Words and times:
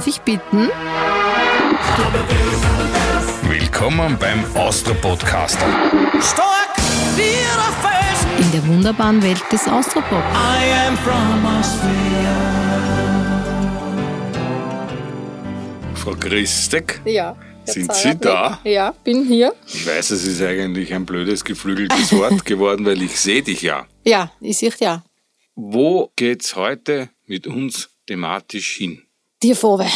Darf 0.00 0.06
ich 0.06 0.20
bitten? 0.22 0.70
Willkommen 3.42 4.16
beim 4.18 4.42
Austro-Podcaster. 4.56 5.66
Stark 6.22 6.74
wie 7.16 7.36
der 7.44 7.70
Fels. 7.82 8.46
In 8.46 8.50
der 8.50 8.66
wunderbaren 8.66 9.22
Welt 9.22 9.42
des 9.52 9.68
Austropop. 9.68 10.22
I 10.32 10.88
am 10.88 10.96
from 10.96 11.44
Austria. 11.44 12.34
Frau 15.96 16.12
Christek, 16.18 17.02
Ja. 17.04 17.36
Sind 17.66 17.92
Sie 17.92 18.16
da? 18.16 18.58
Ja, 18.64 18.94
bin 19.04 19.26
hier. 19.26 19.52
ich 19.66 19.86
weiß, 19.86 20.12
es 20.12 20.26
ist 20.26 20.40
eigentlich 20.40 20.94
ein 20.94 21.04
blödes 21.04 21.44
geflügeltes 21.44 22.14
Wort 22.16 22.42
geworden, 22.46 22.86
weil 22.86 23.02
ich 23.02 23.20
sehe 23.20 23.42
dich 23.42 23.60
ja. 23.60 23.86
Ja, 24.06 24.32
ich 24.40 24.56
sehe 24.56 24.72
ja. 24.80 25.04
Wo 25.56 26.10
geht's 26.16 26.56
heute 26.56 27.10
mit 27.26 27.46
uns 27.46 27.90
thematisch 28.06 28.76
hin? 28.76 29.02
Dir 29.42 29.56
Fove. 29.56 29.86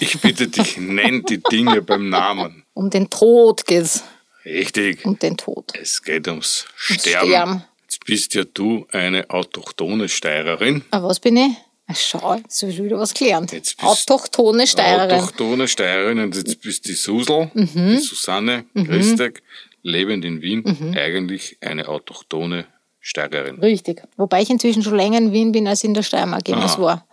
Ich 0.00 0.20
bitte 0.20 0.48
dich, 0.48 0.76
nenn 0.78 1.22
die 1.24 1.42
Dinge 1.42 1.82
beim 1.82 2.08
Namen. 2.08 2.64
Um 2.74 2.90
den 2.90 3.08
Tod 3.10 3.66
geht's. 3.66 4.02
Richtig. 4.44 5.04
Um 5.04 5.18
den 5.18 5.36
Tod. 5.36 5.72
Es 5.80 6.02
geht 6.02 6.26
ums 6.28 6.66
Sterben. 6.76 7.28
Sterben. 7.28 7.64
Jetzt 7.82 8.04
bist 8.04 8.34
ja 8.34 8.44
du 8.44 8.86
eine 8.92 9.28
autochtone 9.30 10.08
Steirerin. 10.08 10.84
Aber 10.90 11.08
was 11.08 11.20
bin 11.20 11.36
ich? 11.36 11.52
Ach, 11.88 11.94
schau, 11.96 12.34
jetzt 12.34 12.62
habe 12.62 12.72
ich 12.72 12.82
wieder 12.82 12.98
was 12.98 13.14
gelernt. 13.14 13.52
Autochtone 13.80 14.66
Steirerin. 14.66 15.20
Autochtone 15.20 15.68
Steirerin 15.68 16.18
und 16.18 16.34
jetzt 16.34 16.60
bist 16.60 16.88
die 16.88 16.94
Susel, 16.94 17.50
Mhm. 17.54 17.70
die 17.90 17.98
Susanne 17.98 18.64
Christek, 18.74 19.42
lebend 19.82 20.24
in 20.24 20.42
Wien, 20.42 20.96
eigentlich 20.96 21.58
eine 21.60 21.86
autochtone 21.86 22.66
Steirerin. 23.00 23.60
Richtig. 23.60 24.02
Wobei 24.16 24.42
ich 24.42 24.50
inzwischen 24.50 24.82
schon 24.82 24.96
länger 24.96 25.18
in 25.18 25.30
Wien 25.32 25.52
bin, 25.52 25.68
als 25.68 25.84
in 25.84 25.94
der 25.94 26.02
Steiermark 26.02 26.48
jemals 26.48 26.76
war. 26.78 27.05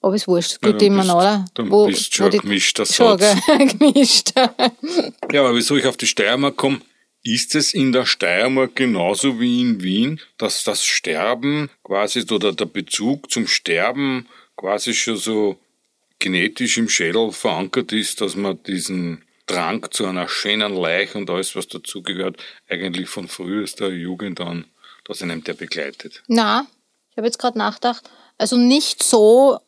Aber 0.00 0.14
ist 0.14 0.28
wurscht. 0.28 0.58
Ja, 0.62 0.70
Gut 0.70 0.80
dann 0.80 0.86
immer 0.86 0.96
bist- 0.98 1.08
noch, 1.08 1.16
oder? 1.16 1.44
dann 1.54 1.86
bist 1.86 2.14
schon 2.14 2.32
ein 2.32 2.38
gemischter 2.38 2.86
Schon, 2.86 3.18
Satz. 3.18 3.38
gemischt. 3.78 4.32
Ja, 5.32 5.40
aber 5.40 5.54
wieso 5.54 5.76
ich 5.76 5.86
auf 5.86 5.96
die 5.96 6.06
Steiermark 6.06 6.56
komme, 6.56 6.80
ist 7.24 7.54
es 7.56 7.74
in 7.74 7.90
der 7.92 8.06
Steiermark 8.06 8.76
genauso 8.76 9.40
wie 9.40 9.60
in 9.60 9.82
Wien, 9.82 10.20
dass 10.38 10.62
das 10.64 10.84
Sterben 10.84 11.68
quasi 11.82 12.24
oder 12.30 12.52
der 12.52 12.66
Bezug 12.66 13.30
zum 13.30 13.46
Sterben 13.48 14.28
quasi 14.56 14.94
schon 14.94 15.16
so 15.16 15.58
genetisch 16.20 16.78
im 16.78 16.88
Schädel 16.88 17.32
verankert 17.32 17.92
ist, 17.92 18.20
dass 18.20 18.36
man 18.36 18.62
diesen 18.62 19.24
Drang 19.46 19.86
zu 19.90 20.06
einer 20.06 20.28
schönen 20.28 20.74
Leiche 20.74 21.18
und 21.18 21.30
alles, 21.30 21.56
was 21.56 21.68
dazugehört, 21.68 22.36
eigentlich 22.68 23.08
von 23.08 23.28
frühester 23.28 23.88
Jugend 23.88 24.40
an, 24.40 24.66
dass 25.04 25.22
einem 25.22 25.42
der 25.42 25.54
begleitet. 25.54 26.22
Na, 26.28 26.66
ich 27.10 27.16
habe 27.16 27.26
jetzt 27.26 27.38
gerade 27.38 27.58
nachgedacht. 27.58 28.08
Also 28.36 28.56
nicht 28.56 29.02
so, 29.02 29.58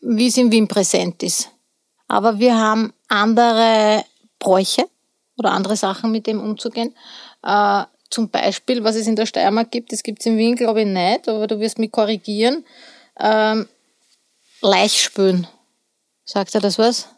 wie 0.00 0.28
es 0.28 0.36
in 0.36 0.52
Wien 0.52 0.68
präsent 0.68 1.22
ist. 1.22 1.50
Aber 2.08 2.38
wir 2.38 2.56
haben 2.56 2.92
andere 3.08 4.04
Bräuche 4.38 4.84
oder 5.36 5.52
andere 5.52 5.76
Sachen, 5.76 6.10
mit 6.10 6.26
dem 6.26 6.40
umzugehen. 6.40 6.94
Äh, 7.42 7.84
zum 8.10 8.28
Beispiel, 8.28 8.82
was 8.82 8.96
es 8.96 9.06
in 9.06 9.16
der 9.16 9.26
Steiermark 9.26 9.70
gibt, 9.70 9.92
das 9.92 10.02
gibt 10.02 10.20
es 10.20 10.26
in 10.26 10.36
Wien, 10.36 10.56
glaube 10.56 10.80
ich, 10.80 10.86
nicht, 10.86 11.28
aber 11.28 11.46
du 11.46 11.60
wirst 11.60 11.78
mich 11.78 11.92
korrigieren. 11.92 12.64
Ähm, 13.18 13.68
Laichspülen. 14.60 15.46
Sagt 16.24 16.54
er 16.54 16.60
das 16.60 16.78
was? 16.78 17.08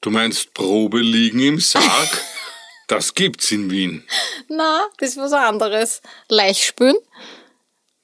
Du 0.00 0.10
meinst 0.10 0.54
Probe 0.54 1.00
liegen 1.00 1.40
im 1.40 1.60
Sarg? 1.60 2.24
das 2.88 3.14
gibt's 3.14 3.50
in 3.52 3.70
Wien. 3.70 4.04
Na, 4.48 4.86
das 4.98 5.10
ist 5.10 5.16
was 5.18 5.32
anderes. 5.32 6.00
Laichspülen. 6.28 6.96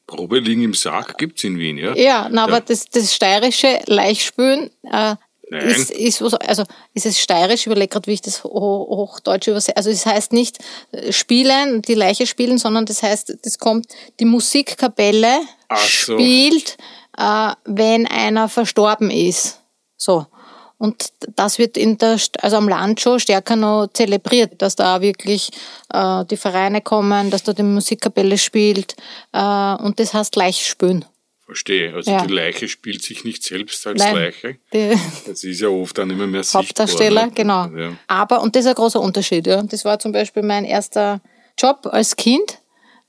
Probe 0.07 0.39
liegen 0.39 0.63
im 0.63 0.75
Sarg 0.75 1.17
gibt's 1.19 1.45
in 1.45 1.59
Wien, 1.59 1.79
ja? 1.79 1.95
Ja, 1.95 2.29
na, 2.31 2.45
aber 2.45 2.61
das, 2.61 2.89
das 2.91 3.15
steirische 3.15 3.81
Laichspülen 3.87 4.71
äh, 4.83 5.17
Nein. 5.51 5.67
ist, 5.67 5.91
ist 5.91 6.23
also 6.23 6.65
ist 6.93 7.07
es 7.07 7.21
steirisch, 7.21 7.61
ich 7.61 7.67
überlege 7.67 7.89
gerade, 7.89 8.07
wie 8.07 8.13
ich 8.13 8.23
das 8.23 8.45
ho 8.45 8.51
Hochdeutsch 8.51 9.49
übersetze. 9.49 9.77
Also 9.77 9.91
es 9.91 10.05
heißt 10.05 10.33
nicht 10.33 10.59
äh, 10.93 11.13
spielen, 11.13 11.83
die 11.83 11.95
Leiche 11.95 12.27
spielen, 12.27 12.59
sondern 12.59 12.87
das 12.87 13.03
heißt, 13.03 13.39
das 13.43 13.59
kommt, 13.59 13.87
die 14.21 14.25
Musikkapelle 14.25 15.41
so. 15.71 16.19
spielt, 16.19 16.77
äh, 17.17 17.53
wenn 17.65 18.07
einer 18.07 18.49
verstorben 18.49 19.11
ist. 19.11 19.61
So. 19.97 20.27
Und 20.79 21.13
das 21.37 21.59
wird 21.59 21.77
in 21.77 21.99
der, 21.99 22.19
also 22.41 22.57
am 22.57 22.69
Land 22.69 23.01
schon 23.01 23.21
stärker 23.21 23.57
noch 23.57 23.89
zelebriert, 23.93 24.61
dass 24.61 24.77
da 24.77 25.01
wirklich 25.01 25.51
äh, 25.93 26.25
die 26.27 26.37
Vereine 26.37 26.81
kommen, 26.81 27.31
dass 27.31 27.43
da 27.45 27.53
die 27.53 27.63
Musikkapelle 27.63 28.37
spielt 28.39 28.97
äh, 29.33 29.39
und 29.77 29.99
das 29.99 30.13
heißt 30.13 30.37
Laichspülen. 30.37 31.05
Verstehe. 31.47 31.95
Also 31.95 32.11
Ja. 32.11 32.25
die 32.27 32.33
Leiche 32.33 32.69
spielt 32.69 33.03
sich 33.03 33.25
nicht 33.25 33.43
selbst 33.43 33.87
als 33.87 34.01
Nein. 34.01 34.15
Leiche. 34.15 34.57
Das 35.27 35.45
ist 35.45 35.61
ja 35.61 35.69
oft 35.69 35.97
dann 35.99 36.11
immer 36.11 36.27
mehr 36.27 36.43
sichtbar. 36.43 36.63
Hauptdarsteller, 36.63 37.27
ne? 37.27 37.33
genau. 37.35 37.67
Ja. 37.67 37.93
Aber, 38.07 38.41
und 38.41 38.57
das 38.57 38.65
ist 38.65 38.69
ein 38.69 38.75
großer 38.75 39.01
Unterschied, 39.01 39.47
ja. 39.47 39.63
Das 39.63 39.85
war 39.85 39.99
zum 39.99 40.13
Beispiel 40.13 40.43
mein 40.43 40.65
erster 40.65 41.21
Job 41.59 41.87
als 41.91 42.17
Kind 42.17 42.59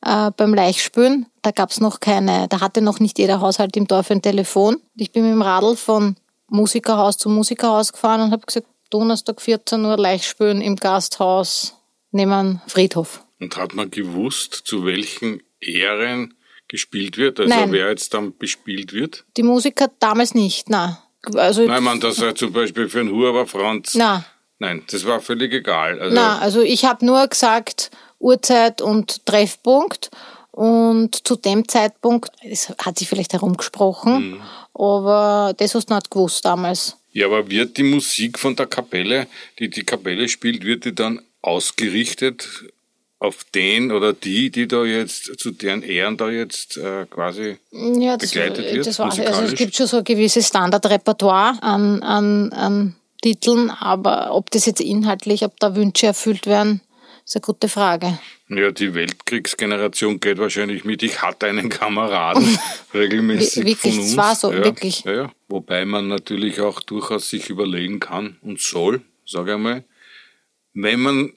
äh, 0.05 0.31
beim 0.35 0.53
Laichspülen. 0.53 1.27
Da 1.41 1.51
gab's 1.51 1.79
noch 1.79 1.99
keine, 2.01 2.47
da 2.49 2.59
hatte 2.59 2.81
noch 2.81 2.99
nicht 2.99 3.17
jeder 3.19 3.39
Haushalt 3.39 3.75
im 3.77 3.87
Dorf 3.87 4.11
ein 4.11 4.21
Telefon. 4.21 4.77
Ich 4.97 5.11
bin 5.11 5.23
mit 5.23 5.31
dem 5.31 5.41
Radl 5.41 5.77
von 5.77 6.17
Musikerhaus 6.47 7.17
zu 7.17 7.29
Musikerhaus 7.29 7.91
gefahren 7.91 8.21
und 8.21 8.31
habe 8.31 8.45
gesagt, 8.45 8.67
Donnerstag 8.89 9.41
14 9.41 9.83
Uhr 9.83 9.97
Laichspülen 9.97 10.61
im 10.61 10.75
Gasthaus 10.75 11.75
neben 12.11 12.61
Friedhof. 12.67 13.23
Und 13.39 13.57
hat 13.57 13.73
man 13.73 13.91
gewusst, 13.91 14.53
zu 14.65 14.85
welchen 14.85 15.41
Ehren 15.59 16.35
gespielt 16.67 17.17
wird? 17.17 17.39
Also 17.39 17.53
Nein. 17.53 17.71
wer 17.71 17.89
jetzt 17.89 18.13
dann 18.13 18.37
bespielt 18.37 18.93
wird? 18.93 19.25
Die 19.37 19.43
Musiker 19.43 19.89
damals 19.99 20.33
nicht, 20.33 20.69
na. 20.69 21.01
Also, 21.33 21.65
Nein, 21.65 21.83
man, 21.83 21.99
das 21.99 22.21
war 22.21 22.35
zum 22.35 22.53
Beispiel 22.53 22.87
für 22.87 22.99
einen 22.99 23.11
Huber 23.11 23.47
Franz. 23.47 23.95
na, 23.95 24.23
Nein, 24.59 24.83
das 24.89 25.05
war 25.05 25.19
völlig 25.19 25.51
egal. 25.53 25.99
Also, 25.99 26.15
Na, 26.15 26.39
also 26.39 26.61
ich 26.61 26.85
habe 26.85 27.05
nur 27.05 27.27
gesagt 27.27 27.91
Uhrzeit 28.19 28.81
und 28.81 29.25
Treffpunkt 29.25 30.11
und 30.55 31.27
zu 31.27 31.35
dem 31.35 31.67
Zeitpunkt, 31.67 32.31
es 32.41 32.69
hat 32.77 32.97
sich 32.97 33.09
vielleicht 33.09 33.33
herumgesprochen, 33.33 34.41
aber 34.73 35.53
das 35.57 35.75
hast 35.75 35.89
du 35.89 35.95
nicht 35.95 36.09
gewusst 36.09 36.45
damals. 36.45 36.95
Ja, 37.11 37.25
aber 37.25 37.49
wird 37.49 37.75
die 37.75 37.83
Musik 37.83 38.39
von 38.39 38.55
der 38.55 38.65
Kapelle, 38.65 39.27
die 39.59 39.69
die 39.69 39.83
Kapelle 39.83 40.29
spielt, 40.29 40.63
wird 40.63 40.85
die 40.85 40.95
dann 40.95 41.19
ausgerichtet 41.41 42.47
auf 43.19 43.43
den 43.53 43.91
oder 43.91 44.13
die, 44.13 44.49
die 44.49 44.65
da 44.65 44.85
jetzt, 44.85 45.37
zu 45.39 45.51
deren 45.51 45.83
Ehren 45.83 46.15
da 46.15 46.29
jetzt 46.29 46.77
äh, 46.77 47.05
quasi 47.09 47.57
Ja, 47.71 48.15
das, 48.15 48.31
Begleitet 48.31 48.73
wird, 48.73 48.87
das 48.87 48.97
war, 48.99 49.07
also 49.07 49.23
es 49.23 49.55
gibt 49.55 49.75
schon 49.75 49.87
so 49.87 49.97
ein 49.97 50.03
gewisses 50.05 50.47
Standardrepertoire 50.47 51.61
an, 51.61 52.01
an, 52.01 52.53
an 52.53 52.95
Titeln, 53.21 53.71
aber 53.71 54.33
ob 54.33 54.51
das 54.51 54.65
jetzt 54.65 54.79
inhaltlich, 54.79 55.43
ob 55.43 55.59
da 55.59 55.75
Wünsche 55.75 56.07
erfüllt 56.07 56.47
werden, 56.47 56.79
ist 57.25 57.35
eine 57.35 57.41
gute 57.41 57.67
Frage. 57.69 58.19
Ja, 58.49 58.71
die 58.71 58.93
Weltkriegsgeneration 58.93 60.19
geht 60.19 60.37
wahrscheinlich 60.37 60.83
mit. 60.85 61.01
Ich 61.03 61.21
hatte 61.21 61.47
einen 61.47 61.69
Kameraden 61.69 62.57
regelmäßig 62.93 63.55
Wir- 63.57 63.65
wirklich, 63.73 63.93
von 63.95 64.01
uns. 64.01 64.11
es 64.11 64.17
war 64.17 64.35
so, 64.35 64.51
ja, 64.53 64.63
wirklich. 64.63 65.03
Ja, 65.03 65.13
ja. 65.13 65.31
Wobei 65.47 65.85
man 65.85 66.07
natürlich 66.07 66.61
auch 66.61 66.81
durchaus 66.81 67.29
sich 67.29 67.49
überlegen 67.49 67.99
kann 67.99 68.37
und 68.41 68.59
soll, 68.61 69.01
sage 69.25 69.53
ich 69.53 69.59
mal, 69.59 69.83
wenn 70.73 70.99
man 70.99 71.33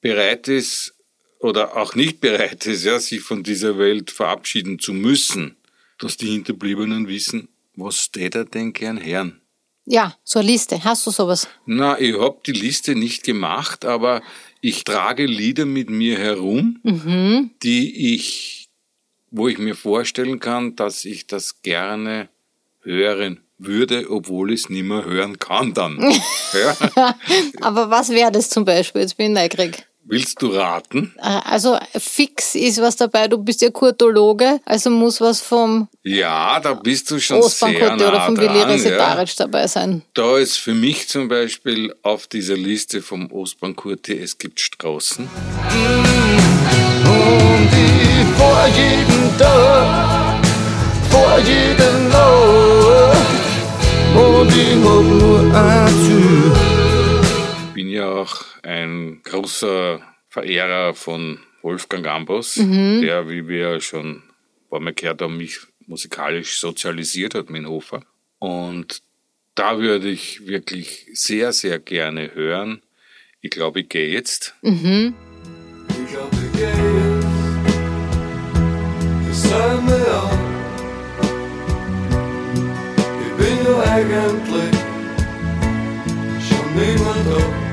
bereit 0.00 0.48
ist 0.48 0.94
oder 1.38 1.76
auch 1.76 1.94
nicht 1.94 2.20
bereit 2.20 2.66
ist, 2.66 2.84
ja, 2.84 2.98
sich 2.98 3.20
von 3.20 3.42
dieser 3.42 3.78
Welt 3.78 4.10
verabschieden 4.10 4.78
zu 4.78 4.92
müssen, 4.92 5.56
dass 5.98 6.16
die 6.16 6.30
Hinterbliebenen 6.30 7.08
wissen, 7.08 7.48
was 7.74 7.96
steht 7.98 8.34
er 8.34 8.44
denn 8.44 8.72
gern 8.72 8.96
Herrn? 8.96 9.40
Ja, 9.84 10.16
so 10.22 10.38
eine 10.38 10.48
Liste. 10.48 10.84
Hast 10.84 11.06
du 11.06 11.10
sowas? 11.10 11.48
Na, 11.66 11.98
ich 11.98 12.16
hab 12.16 12.44
die 12.44 12.52
Liste 12.52 12.94
nicht 12.94 13.24
gemacht, 13.24 13.84
aber 13.84 14.22
ich 14.62 14.84
trage 14.84 15.26
Lieder 15.26 15.66
mit 15.66 15.90
mir 15.90 16.16
herum, 16.18 16.78
Mhm. 16.84 17.50
die 17.62 18.14
ich, 18.14 18.68
wo 19.30 19.48
ich 19.48 19.58
mir 19.58 19.74
vorstellen 19.74 20.40
kann, 20.40 20.76
dass 20.76 21.04
ich 21.04 21.26
das 21.26 21.60
gerne 21.62 22.28
hören 22.82 23.40
würde, 23.58 24.10
obwohl 24.10 24.52
ich 24.52 24.60
es 24.62 24.68
nicht 24.70 24.84
mehr 24.84 25.04
hören 25.04 25.38
kann 25.38 25.74
dann. 25.74 25.98
ja? 26.54 27.14
Aber 27.60 27.90
was 27.90 28.10
wäre 28.10 28.32
das 28.32 28.48
zum 28.50 28.64
Beispiel? 28.64 29.02
Jetzt 29.02 29.16
bin 29.16 29.26
ich 29.26 29.32
neugierig. 29.42 29.86
Willst 30.04 30.42
du 30.42 30.48
raten? 30.48 31.14
Äh, 31.18 31.40
Also 31.44 31.78
fix 31.98 32.54
ist 32.54 32.80
was 32.80 32.96
dabei, 32.96 33.28
du 33.28 33.38
bist 33.38 33.62
ja 33.62 33.70
Kurtologe, 33.70 34.60
also 34.64 34.90
muss 34.90 35.20
was 35.20 35.40
vom 35.40 35.88
Ja, 36.02 36.58
da 36.60 36.74
bist 36.74 37.10
du 37.10 37.20
schon 37.20 37.42
sehr 37.42 37.96
nah 37.96 38.08
oder 38.08 38.20
vom 38.26 38.34
dran, 38.34 38.78
ja. 38.82 39.24
Dabei 39.38 39.66
sein. 39.66 40.02
Da 40.14 40.38
ist 40.38 40.58
für 40.58 40.74
mich 40.74 41.08
zum 41.08 41.28
Beispiel 41.28 41.94
auf 42.02 42.26
dieser 42.26 42.56
Liste 42.56 43.00
vom 43.02 43.30
Ostbankkurte, 43.30 44.18
es 44.18 44.38
gibt 44.38 44.60
Straußen. 44.60 45.28
Und 47.04 47.70
ich 47.72 48.26
vor 48.38 48.66
jedem 48.76 49.38
Tag, 49.38 50.46
vor 51.10 51.38
jeder 51.38 51.98
Nacht. 52.08 53.42
Und 54.14 54.48
ich 54.50 54.74
hab 54.74 55.04
nur 55.04 55.54
ein 55.54 55.88
Ziel. 56.04 56.71
Ich 58.24 58.28
bin 58.28 58.30
ja 58.30 58.30
auch 58.30 58.44
ein 58.62 59.20
großer 59.24 60.00
Verehrer 60.28 60.94
von 60.94 61.40
Wolfgang 61.62 62.06
Ambros, 62.06 62.56
Mhm. 62.56 63.02
der, 63.02 63.28
wie 63.28 63.48
wir 63.48 63.80
schon 63.80 64.16
ein 64.16 64.22
paar 64.70 64.80
Mal 64.80 64.94
gehört 64.94 65.22
haben, 65.22 65.36
mich 65.36 65.58
musikalisch 65.86 66.58
sozialisiert 66.60 67.34
hat, 67.34 67.50
mein 67.50 67.66
Hofer. 67.66 68.02
Und 68.38 69.02
da 69.54 69.78
würde 69.78 70.08
ich 70.08 70.46
wirklich 70.46 71.06
sehr, 71.12 71.52
sehr 71.52 71.78
gerne 71.80 72.34
hören. 72.34 72.82
Ich 73.40 73.50
glaube, 73.50 73.80
ich 73.80 73.88
gehe 73.88 74.08
jetzt. 74.08 74.54
Ich 74.62 74.70
glaub, 76.10 76.30
ich 76.32 76.52
geh 76.52 76.64
jetzt. 76.64 77.26
Ich 79.30 79.36
sag 79.36 79.82
mir 79.84 80.12
an. 80.22 80.38
Ich 83.20 83.32
bin 83.38 83.56
ja 83.66 83.82
eigentlich 83.92 84.76
schon 86.48 86.74
niemand 86.74 87.26
da. 87.26 87.71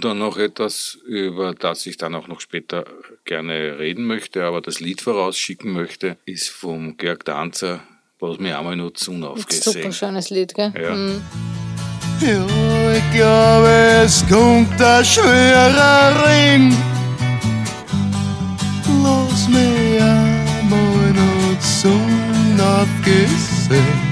Und 0.00 0.06
dann 0.06 0.18
noch 0.18 0.38
etwas, 0.38 0.96
über 1.04 1.52
das 1.52 1.84
ich 1.84 1.98
dann 1.98 2.14
auch 2.14 2.26
noch 2.26 2.40
später 2.40 2.86
gerne 3.26 3.78
reden 3.78 4.06
möchte, 4.06 4.44
aber 4.44 4.62
das 4.62 4.80
Lied 4.80 5.02
vorausschicken 5.02 5.74
möchte, 5.74 6.16
ist 6.24 6.48
vom 6.48 6.96
Georg 6.96 7.26
Danzer, 7.26 7.80
was 8.18 8.38
mir 8.38 8.58
einmal 8.58 8.76
nur 8.76 8.94
zu 8.94 9.12
Super 9.12 9.32
aufgesehen. 9.32 9.92
schönes 9.92 10.30
Lied, 10.30 10.54
gell? 10.54 10.72
Ja. 10.74 10.94
Mhm. 10.94 11.20
Ja, 12.22 12.92
ich 12.94 13.14
glaube, 13.14 13.68
es 14.02 14.26
kommt 14.26 14.80
ein 14.80 15.04
schwerer 15.04 16.24
Ring. 16.26 16.74
Lass 19.02 19.48
mich 19.48 20.00
einmal 20.00 21.12
noch 21.12 21.60
zum 21.60 22.58
aufgesehen. 22.58 24.09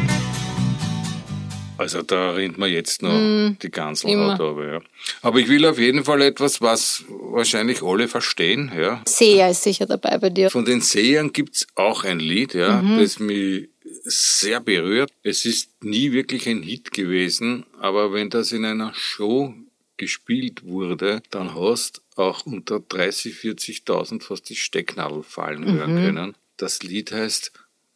Also 1.79 2.03
da 2.03 2.33
rennt 2.33 2.59
man 2.59 2.71
jetzt 2.71 3.03
noch 3.03 3.55
die 3.63 3.71
Ganselhaut 3.71 4.41
aber 4.41 4.73
ja. 4.73 4.81
Aber 5.23 5.39
ich 5.39 5.49
will 5.49 5.65
auf 5.65 5.79
jeden 5.79 6.05
Fall 6.05 6.23
etwas, 6.23 6.61
was 6.61 7.05
wahrscheinlich 7.09 7.83
alle 7.83 8.09
verstehen, 8.09 8.73
ja. 8.77 9.01
Seher 9.07 9.51
ist 9.51 9.63
sicher 9.63 9.87
dabei 9.87 10.19
bei 10.19 10.31
dir. 10.31 10.51
Von 10.51 10.65
den 10.65 10.81
Sehern 10.81 11.33
gibt's 11.33 11.67
auch 11.77 12.05
ein 12.05 12.21
Lied, 12.21 12.55
ja, 12.55 12.83
das 12.99 13.19
mich 13.21 13.69
sehr 14.05 14.61
berührt. 14.61 15.11
Es 15.23 15.45
ist 15.45 15.83
nie 15.83 16.13
wirklich 16.13 16.49
ein 16.49 16.63
Hit 16.63 16.93
gewesen, 16.93 17.65
aber 17.81 18.13
wenn 18.13 18.31
das 18.31 18.53
in 18.53 18.65
einer 18.65 18.93
Show 18.95 19.55
gespielt 19.97 20.65
wurde, 20.65 21.23
dann 21.31 21.55
hast 21.55 22.03
auch 22.17 22.47
unter 22.47 22.81
30, 22.81 23.35
40.000 23.35 24.23
fast 24.23 24.49
die 24.49 24.57
Stecknadel 24.57 25.23
fallen 25.23 25.65
hören 25.71 25.97
können. 25.97 26.35
Das 26.57 26.83
Lied 26.83 27.13
heißt 27.13 27.53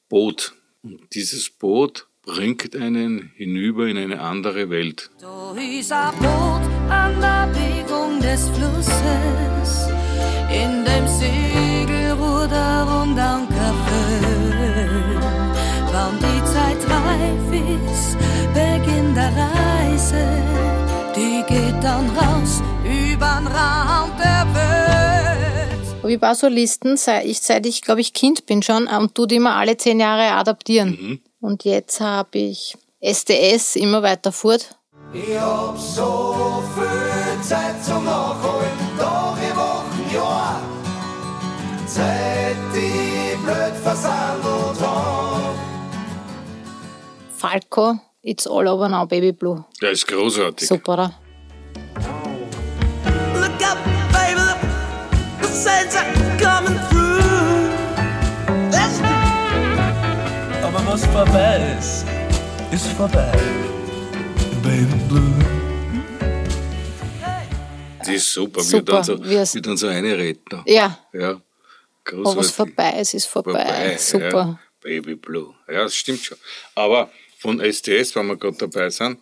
Boot. 0.09 0.55
Und 0.83 1.15
dieses 1.15 1.49
Boot 1.49 2.07
bringt 2.25 2.77
einen 2.77 3.33
hinüber 3.37 3.89
in 3.89 3.99
eine 3.99 4.21
andere 4.21 4.71
Welt. 4.71 5.11
Da 5.21 5.55
ist 5.55 5.93
ein 5.93 6.13
Boot 6.19 6.63
an 6.89 7.21
der 7.21 7.49
Biegung 7.53 8.21
des 8.21 8.49
Flusses, 8.51 9.89
in 10.49 10.85
dem 10.85 11.07
Segelruder 11.09 13.03
und 13.03 13.19
Anker 13.19 13.75
füllen. 13.87 15.21
Wann 15.93 16.19
die 16.21 16.45
Zeit 16.45 16.79
reif 16.89 17.53
ist, 17.53 18.17
beginnt 18.55 19.17
der 19.17 19.33
Reise, 19.37 20.25
die 21.17 21.43
geht 21.53 21.83
dann 21.83 22.09
raus 22.11 22.63
übern 22.85 23.47
Rand 23.49 24.19
der 24.19 24.47
Welt. 24.55 26.11
Ich 26.11 26.21
war 26.21 26.35
Solisten, 26.35 26.97
seit 26.97 27.27
ich, 27.27 27.41
seit 27.41 27.67
ich 27.67 27.83
glaube 27.83 28.01
ich, 28.01 28.13
Kind 28.13 28.47
bin 28.47 28.63
schon 28.63 28.87
und 28.87 29.15
tut 29.15 29.33
immer 29.33 29.57
alle 29.57 29.77
zehn 29.77 29.99
Jahre 30.01 30.33
adaptieren. 30.33 31.21
Und 31.43 31.65
jetzt 31.65 32.01
habe 32.01 32.39
ich 32.39 32.77
SDS 33.01 33.75
immer 33.75 34.01
weiter 34.01 34.31
fort. 34.31 34.77
Ich 35.13 35.37
hab 35.37 35.77
so 35.77 36.63
viel 36.73 37.43
Zeit 37.43 37.85
zum 37.85 38.05
Nachholen, 38.05 38.71
Tage, 38.97 39.57
Wochen, 39.57 40.15
Jahr. 40.15 40.63
Zeit, 41.85 42.57
die 42.73 43.37
blöd 43.45 43.75
versandelt 43.83 44.81
hab. 44.81 45.57
Falco, 47.37 47.99
It's 48.23 48.47
All 48.47 48.69
Over 48.69 48.89
Now, 48.89 49.05
Baby 49.05 49.33
Blue. 49.33 49.65
Der 49.83 49.91
ist 49.91 50.07
großartig. 50.07 50.69
Super, 50.69 51.13
was 60.93 61.07
vorbei 61.07 61.77
ist, 61.79 62.05
ist 62.71 62.87
vorbei. 62.99 63.33
Baby 64.63 64.99
Blue. 65.09 65.33
Die 68.07 68.15
ist 68.15 68.31
super, 68.33 68.61
Super, 68.63 68.83
wie 68.83 68.85
dann 68.93 69.05
so, 69.05 69.25
wie 69.25 69.35
es- 69.37 69.55
wie 69.55 69.63
dann 69.63 69.77
so 69.79 69.87
eine 69.87 70.19
Redner. 70.19 70.63
Ja, 70.67 70.99
Ja, 71.15 71.31
aber 71.31 71.41
großartig. 72.05 72.39
was 72.41 72.51
vorbei 72.51 73.01
ist, 73.01 73.15
ist 73.15 73.25
vorbei. 73.27 73.53
Vorbei, 73.53 73.97
Super. 73.99 74.29
Ja. 74.31 74.59
Baby 74.83 75.15
Blue. 75.15 75.55
Ja, 75.69 75.85
das 75.85 75.95
stimmt 75.95 76.25
schon. 76.25 76.37
Aber 76.75 77.11
von 77.39 77.61
STS, 77.61 78.15
wenn 78.15 78.27
wir 78.27 78.37
gerade 78.37 78.59
dabei 78.59 78.91
sind, 78.91 79.19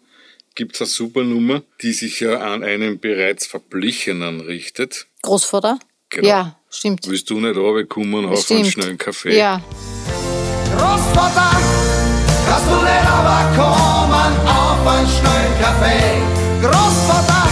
gibt's 0.56 0.81
eine 0.81 0.88
super 0.88 1.23
Nummer, 1.23 1.62
die 1.82 1.93
sich 1.93 2.19
ja 2.19 2.40
an 2.40 2.64
einen 2.64 2.99
bereits 2.99 3.46
Verblichenen 3.46 4.40
richtet. 4.40 5.06
Großvater? 5.23 5.78
Genau. 6.08 6.26
Ja, 6.28 6.58
stimmt. 6.69 7.06
Willst 7.06 7.31
du 7.31 7.38
nicht 7.38 7.56
runterkommen 7.56 8.25
und 8.25 8.32
auf 8.32 8.50
einen 8.50 8.64
stimmt. 8.64 8.66
schnellen 8.84 8.99
Kaffee? 8.99 9.37
Ja, 9.38 9.62
Großvater, 10.81 11.50
nicht 12.47 13.06
aber 13.06 13.41
kommen 13.55 14.32
auf 14.49 14.87
einen 14.87 15.06
schnellen 15.06 15.55
Kaffee? 15.61 16.23
Großvater, 16.62 17.49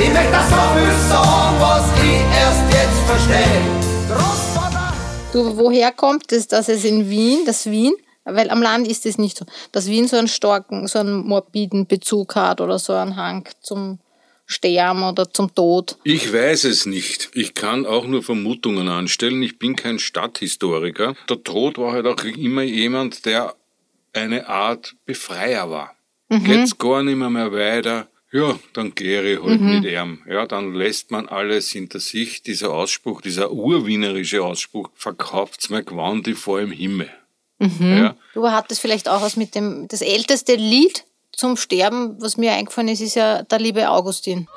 ich 0.00 0.12
möchte 0.12 0.32
das 0.32 0.48
viel 0.76 1.10
sagen, 1.10 1.56
was 1.58 1.84
ich 2.00 2.20
erst 2.38 2.64
jetzt 2.72 3.00
verstehe. 3.06 3.60
Großvater, 4.08 4.92
Du, 5.32 5.56
woher 5.56 5.90
kommt 5.90 6.30
es, 6.30 6.46
dass 6.46 6.68
es 6.68 6.84
in 6.84 7.10
Wien, 7.10 7.40
das 7.44 7.66
Wien, 7.66 7.94
weil 8.24 8.50
am 8.50 8.62
Land 8.62 8.86
ist 8.86 9.04
es 9.04 9.18
nicht 9.18 9.36
so, 9.36 9.44
dass 9.72 9.86
Wien 9.86 10.06
so 10.06 10.16
einen 10.16 10.28
starken, 10.28 10.86
so 10.86 11.00
einen 11.00 11.26
morbiden 11.26 11.86
Bezug 11.88 12.36
hat 12.36 12.60
oder 12.60 12.78
so 12.78 12.92
einen 12.92 13.16
Hang 13.16 13.48
zum 13.62 13.98
Sterben 14.50 15.02
oder 15.02 15.30
zum 15.30 15.54
Tod. 15.54 15.98
Ich 16.04 16.32
weiß 16.32 16.64
es 16.64 16.86
nicht. 16.86 17.28
Ich 17.34 17.52
kann 17.52 17.84
auch 17.84 18.06
nur 18.06 18.22
Vermutungen 18.22 18.88
anstellen. 18.88 19.42
Ich 19.42 19.58
bin 19.58 19.76
kein 19.76 19.98
Stadthistoriker. 19.98 21.14
Der 21.28 21.44
Tod 21.44 21.76
war 21.76 21.92
halt 21.92 22.06
auch 22.06 22.24
immer 22.24 22.62
jemand, 22.62 23.26
der 23.26 23.54
eine 24.14 24.48
Art 24.48 24.96
Befreier 25.04 25.70
war. 25.70 25.94
Geht's 26.30 26.78
gar 26.78 27.02
nicht 27.02 27.16
mehr, 27.16 27.28
mehr 27.28 27.52
weiter. 27.52 28.08
Ja, 28.32 28.58
dann 28.72 28.94
gehe 28.94 29.34
ich 29.34 29.42
halt 29.42 29.60
mit 29.60 29.84
ihm. 29.84 30.20
Ja, 30.28 30.46
dann 30.46 30.74
lässt 30.74 31.10
man 31.10 31.28
alles 31.28 31.70
hinter 31.70 32.00
sich. 32.00 32.42
Dieser 32.42 32.72
Ausspruch, 32.72 33.20
dieser 33.20 33.52
urwienerische 33.52 34.42
Ausspruch, 34.42 34.90
verkauft's 34.94 35.68
mir 35.68 35.82
Gewand 35.82 36.26
vor 36.38 36.60
im 36.60 36.70
Himmel. 36.70 37.10
Ja, 37.80 38.16
Du 38.34 38.48
hattest 38.48 38.80
vielleicht 38.80 39.08
auch 39.08 39.20
was 39.20 39.36
mit 39.36 39.54
dem, 39.54 39.88
das 39.88 40.00
älteste 40.00 40.54
Lied 40.54 41.04
zum 41.32 41.56
Sterben, 41.56 42.16
was 42.20 42.36
mir 42.36 42.52
eingefallen 42.52 42.88
ist, 42.88 43.00
ist 43.00 43.14
ja 43.14 43.42
der 43.42 43.58
liebe 43.58 43.88
Augustin. 43.88 44.48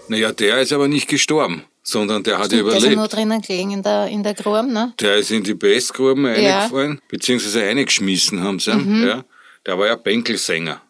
Ist 0.00 0.08
naja, 0.08 0.32
der 0.32 0.58
ist 0.60 0.72
aber 0.72 0.88
nicht 0.88 1.08
gestorben, 1.08 1.64
sondern 1.82 2.22
der 2.22 2.38
hat 2.38 2.50
Der 2.52 2.60
ist 2.60 2.64
ja 2.64 2.70
überlebt. 2.78 2.96
nur 2.96 3.08
drinnen 3.08 3.40
gelegen 3.42 3.70
in 3.72 3.82
der, 3.82 4.06
in 4.08 4.22
der 4.22 4.34
Grube, 4.34 4.62
ne? 4.64 4.92
Der 5.00 5.16
ist 5.16 5.30
in 5.30 5.42
die 5.42 5.54
Bestgruben 5.54 6.24
Ja. 6.24 6.60
eingefallen, 6.60 7.00
beziehungsweise 7.08 7.62
eingeschmissen 7.62 8.42
haben 8.42 8.58
sie. 8.58 8.70
ihn, 8.70 9.06
Ja. 9.06 9.24
Der 9.66 9.78
war 9.78 9.86
ja 9.86 9.96
Bänkelsänger. 9.96 10.80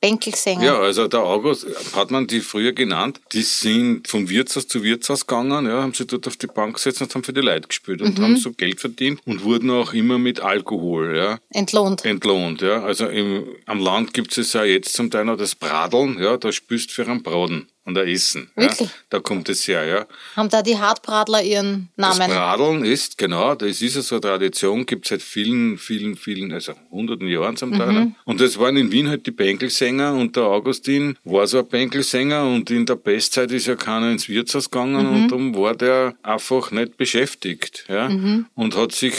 Bänkelsänger. 0.00 0.64
Ja, 0.64 0.78
also 0.78 1.08
der 1.08 1.20
August 1.20 1.66
hat 1.94 2.10
man 2.10 2.26
die 2.26 2.40
früher 2.40 2.72
genannt. 2.72 3.20
Die 3.32 3.42
sind 3.42 4.06
von 4.06 4.28
Wirtshaus 4.28 4.68
zu 4.68 4.82
Wirtshaus 4.82 5.26
gegangen, 5.26 5.66
ja, 5.66 5.82
haben 5.82 5.94
sie 5.94 6.06
dort 6.06 6.26
auf 6.26 6.36
die 6.36 6.46
Bank 6.46 6.74
gesetzt 6.74 7.02
und 7.02 7.14
haben 7.14 7.24
für 7.24 7.32
die 7.32 7.40
Leute 7.40 7.68
gespielt 7.68 8.00
und 8.02 8.18
haben 8.20 8.36
so 8.36 8.52
Geld 8.52 8.80
verdient 8.80 9.20
und 9.26 9.42
wurden 9.42 9.70
auch 9.70 9.92
immer 9.92 10.18
mit 10.18 10.40
Alkohol, 10.40 11.16
ja, 11.16 11.38
Entlohnt. 11.50 12.04
entlohnt, 12.04 12.62
ja. 12.62 12.82
Also 12.82 13.06
im, 13.06 13.44
am 13.66 13.80
Land 13.80 14.14
gibt 14.14 14.36
es 14.38 14.52
ja 14.52 14.64
jetzt 14.64 14.92
zum 14.92 15.10
Teil 15.10 15.24
noch 15.24 15.36
das 15.36 15.54
Bradeln, 15.54 16.20
ja, 16.20 16.36
da 16.36 16.52
spürst 16.52 16.92
für 16.92 17.06
einen 17.06 17.22
Braten 17.22 17.68
und 17.88 17.96
ein 17.98 18.06
Essen. 18.06 18.50
Ja. 18.56 18.68
Da 19.08 19.18
kommt 19.18 19.48
es 19.48 19.66
her, 19.66 19.84
ja. 19.86 20.06
Haben 20.36 20.50
da 20.50 20.62
die 20.62 20.78
Hartbradler 20.78 21.42
ihren 21.42 21.88
Das 21.96 22.18
Namen? 22.18 22.30
Bradeln 22.30 22.84
ist, 22.84 23.16
genau, 23.16 23.54
das 23.54 23.80
ist 23.80 23.96
ja 23.96 24.02
so 24.02 24.16
eine 24.16 24.20
Tradition, 24.20 24.84
gibt 24.84 25.06
es 25.06 25.08
seit 25.10 25.22
vielen, 25.22 25.78
vielen, 25.78 26.14
vielen, 26.14 26.52
also 26.52 26.74
hunderten 26.90 27.26
Jahren 27.26 27.56
zum 27.56 27.76
Teil. 27.76 27.92
ne? 27.92 28.12
Und 28.26 28.40
das 28.42 28.58
waren 28.58 28.76
in 28.76 28.92
Wien 28.92 29.08
halt 29.08 29.26
die 29.26 29.30
Bänkelsänger 29.30 30.12
und 30.12 30.36
der 30.36 30.44
Augustin 30.44 31.16
war 31.24 31.46
so 31.46 31.58
ein 31.60 31.66
Bänkelsänger 31.66 32.44
und 32.44 32.70
in 32.70 32.84
der 32.84 32.96
Bestzeit 32.96 33.50
ist 33.52 33.66
ja 33.66 33.74
keiner 33.74 34.10
ins 34.10 34.28
Wirtshaus 34.28 34.70
gegangen 34.70 35.06
und 35.06 35.28
darum 35.28 35.56
war 35.56 35.74
der 35.74 36.14
einfach 36.22 36.70
nicht 36.70 36.98
beschäftigt, 36.98 37.86
ja. 37.88 38.08
Und 38.54 38.76
hat 38.76 38.92
sich 38.92 39.14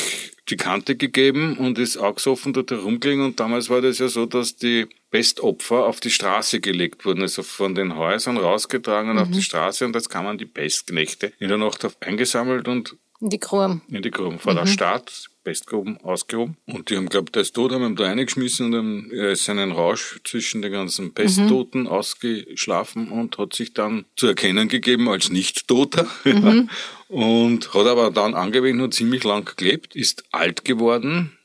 die 0.50 0.58
Kante 0.58 0.96
gegeben 0.96 1.58
und 1.58 1.78
ist 1.80 1.98
angesoffen 1.98 2.54
dort 2.54 2.72
herumgelegen 2.72 3.24
und 3.26 3.40
damals 3.40 3.70
war 3.70 3.82
das 3.82 3.98
ja 4.00 4.08
so, 4.08 4.26
dass 4.26 4.56
die 4.56 4.88
Pestopfer 5.12 5.86
auf 5.86 6.00
die 6.00 6.12
Straße 6.12 6.60
gelegt 6.60 7.06
wurden, 7.06 7.22
also 7.22 7.44
von 7.44 7.76
den 7.76 7.96
Häusern 7.96 8.38
rausgetragen 8.38 9.12
und 9.12 9.20
auf 9.20 9.32
die 9.32 9.42
Straße 9.42 9.86
und 9.86 9.96
jetzt 9.96 10.10
kamen 10.10 10.38
die 10.38 10.46
Pestknechte 10.46 11.34
in 11.40 11.50
der 11.50 11.58
Nacht 11.58 11.84
auf 11.86 11.98
eingesammelt 12.02 12.68
und 12.68 12.96
In 13.20 13.30
die 13.30 13.40
Gruben. 13.40 13.82
in 13.90 14.02
die 14.02 14.12
Gruben 14.12 14.40
vor 14.40 14.54
der 14.54 14.68
Stadt, 14.68 15.30
Pestgruben 15.44 15.98
ausgehoben. 16.02 16.58
Und 16.68 16.90
die 16.90 16.98
haben 16.98 17.10
glaubt, 17.10 17.34
der 17.34 17.42
ist 17.42 17.56
tot, 17.56 17.72
haben 17.72 17.84
ihn 17.84 17.96
da 17.96 18.04
reingeschmissen 18.06 18.68
und 18.68 18.76
haben, 18.76 19.12
er 19.12 19.32
ist 19.32 19.50
einen 19.50 19.72
Rausch 19.72 20.20
zwischen 20.24 20.62
den 20.62 20.72
ganzen 20.72 21.14
Pesttoten 21.14 21.88
ausgeschlafen 21.88 23.10
und 23.10 23.38
hat 23.38 23.54
sich 23.56 23.74
dann 23.74 24.06
zu 24.16 24.28
erkennen 24.28 24.68
gegeben 24.68 25.10
als 25.10 25.30
Nicht-Toter. 25.30 26.08
Und 27.08 27.74
hat 27.74 27.88
aber 27.88 28.12
dann 28.12 28.36
angewendet 28.36 28.84
und 28.84 28.94
ziemlich 28.94 29.24
lang 29.24 29.50
gelebt, 29.58 29.96
ist 29.96 30.26
alt 30.32 30.64
geworden. 30.64 31.39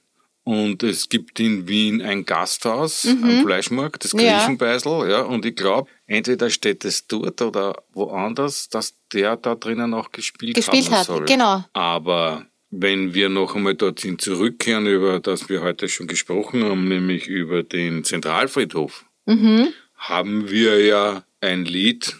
Und 0.44 0.82
es 0.82 1.08
gibt 1.08 1.40
in 1.40 1.68
Wien 1.68 2.02
ein 2.02 2.26
Gasthaus 2.26 3.06
am 3.06 3.40
Fleischmarkt, 3.42 4.04
das 4.04 4.12
Ja. 4.12 4.38
Griechenbeisel, 4.38 5.10
ja. 5.10 5.22
Und 5.22 5.46
ich 5.46 5.56
glaube, 5.56 5.88
entweder 6.06 6.50
steht 6.50 6.84
es 6.84 7.06
dort 7.06 7.40
oder 7.40 7.82
woanders, 7.94 8.68
dass 8.68 8.94
der 9.14 9.36
da 9.36 9.54
drinnen 9.54 9.94
auch 9.94 10.12
gespielt, 10.12 10.54
Gespielt 10.54 10.90
haben 10.90 10.98
hat, 10.98 11.06
soll. 11.06 11.24
genau. 11.24 11.64
Aber 11.72 12.44
wenn 12.70 13.14
wir 13.14 13.30
noch 13.30 13.54
einmal 13.54 13.74
dorthin 13.74 14.18
zurückkehren, 14.18 14.86
über 14.86 15.18
das 15.18 15.48
wir 15.48 15.62
heute 15.62 15.88
schon 15.88 16.08
gesprochen 16.08 16.62
haben, 16.64 16.88
nämlich 16.88 17.26
über 17.26 17.62
den 17.62 18.04
Zentralfriedhof, 18.04 19.06
haben 19.96 20.50
wir 20.50 20.84
ja 20.84 21.24
ein 21.40 21.64
Lied, 21.64 22.16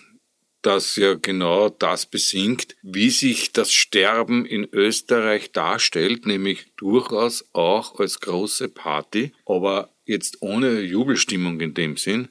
das 0.67 0.97
ja 0.97 1.15
genau 1.15 1.69
das 1.69 2.07
besingt, 2.07 2.77
wie 2.83 3.11
sich 3.11 3.53
das 3.53 3.73
Sterben 3.73 4.47
in 4.47 4.67
Österreich 4.73 5.53
darstellt, 5.53 6.27
nämlich 6.27 6.67
durchaus 6.77 7.45
auch 7.53 8.01
als 8.01 8.21
große 8.21 8.69
Party, 8.69 9.33
aber 9.47 9.91
jetzt 10.07 10.39
ohne 10.41 10.81
Jubelstimmung 10.81 11.61
in 11.61 11.75
dem 11.75 11.97
Sinn, 11.97 12.29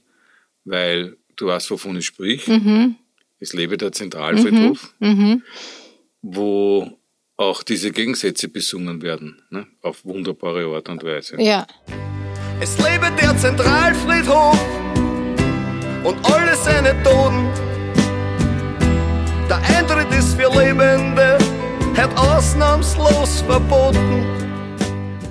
weil 0.66 1.18
du 1.36 1.48
weißt, 1.48 1.72
wovon 1.72 1.98
ich 1.98 2.06
sprich. 2.06 2.48
Es 3.40 3.54
lebe 3.54 3.78
der 3.78 3.92
Zentralfriedhof, 3.92 4.94
wo 6.22 6.98
auch 7.36 7.64
diese 7.64 7.92
Gegensätze 7.92 8.48
besungen 8.48 9.02
werden, 9.02 9.42
ne? 9.50 9.68
auf 9.82 10.06
wunderbare 10.06 10.66
Art 10.74 10.90
und 10.90 11.04
Weise. 11.04 11.42
Ja. 11.42 11.68
Es 12.62 12.78
lebe 12.78 13.12
der 13.22 13.36
Zentralfriedhof 13.38 14.60
und 16.04 16.16
alle 16.32 16.56
seine 16.56 17.02
Toten. 17.04 17.73
Der 19.50 19.58
Eintritt 19.78 20.12
ist 20.18 20.36
für 20.36 20.50
Lebende, 20.50 21.38
hat 21.96 22.18
ausnahmslos 22.18 23.42
verboten. 23.42 24.24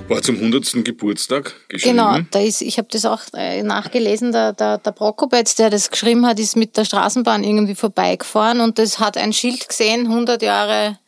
War 0.07 0.21
zum 0.21 0.35
100. 0.35 0.83
Geburtstag 0.83 1.53
geschrieben. 1.69 1.97
Genau, 1.97 2.19
da 2.31 2.39
ist, 2.39 2.61
ich 2.61 2.77
habe 2.77 2.87
das 2.91 3.05
auch 3.05 3.21
äh, 3.33 3.63
nachgelesen, 3.63 4.31
der, 4.31 4.53
der, 4.53 4.77
der 4.77 4.91
Prokopetz, 4.91 5.55
der 5.55 5.69
das 5.69 5.89
geschrieben 5.89 6.25
hat, 6.25 6.39
ist 6.39 6.55
mit 6.55 6.75
der 6.77 6.85
Straßenbahn 6.85 7.43
irgendwie 7.43 7.75
vorbeigefahren 7.75 8.59
und 8.59 8.77
das 8.79 8.99
hat 8.99 9.17
ein 9.17 9.33
Schild 9.33 9.67
gesehen, 9.67 10.07
100 10.07 10.41
Jahre 10.41 10.99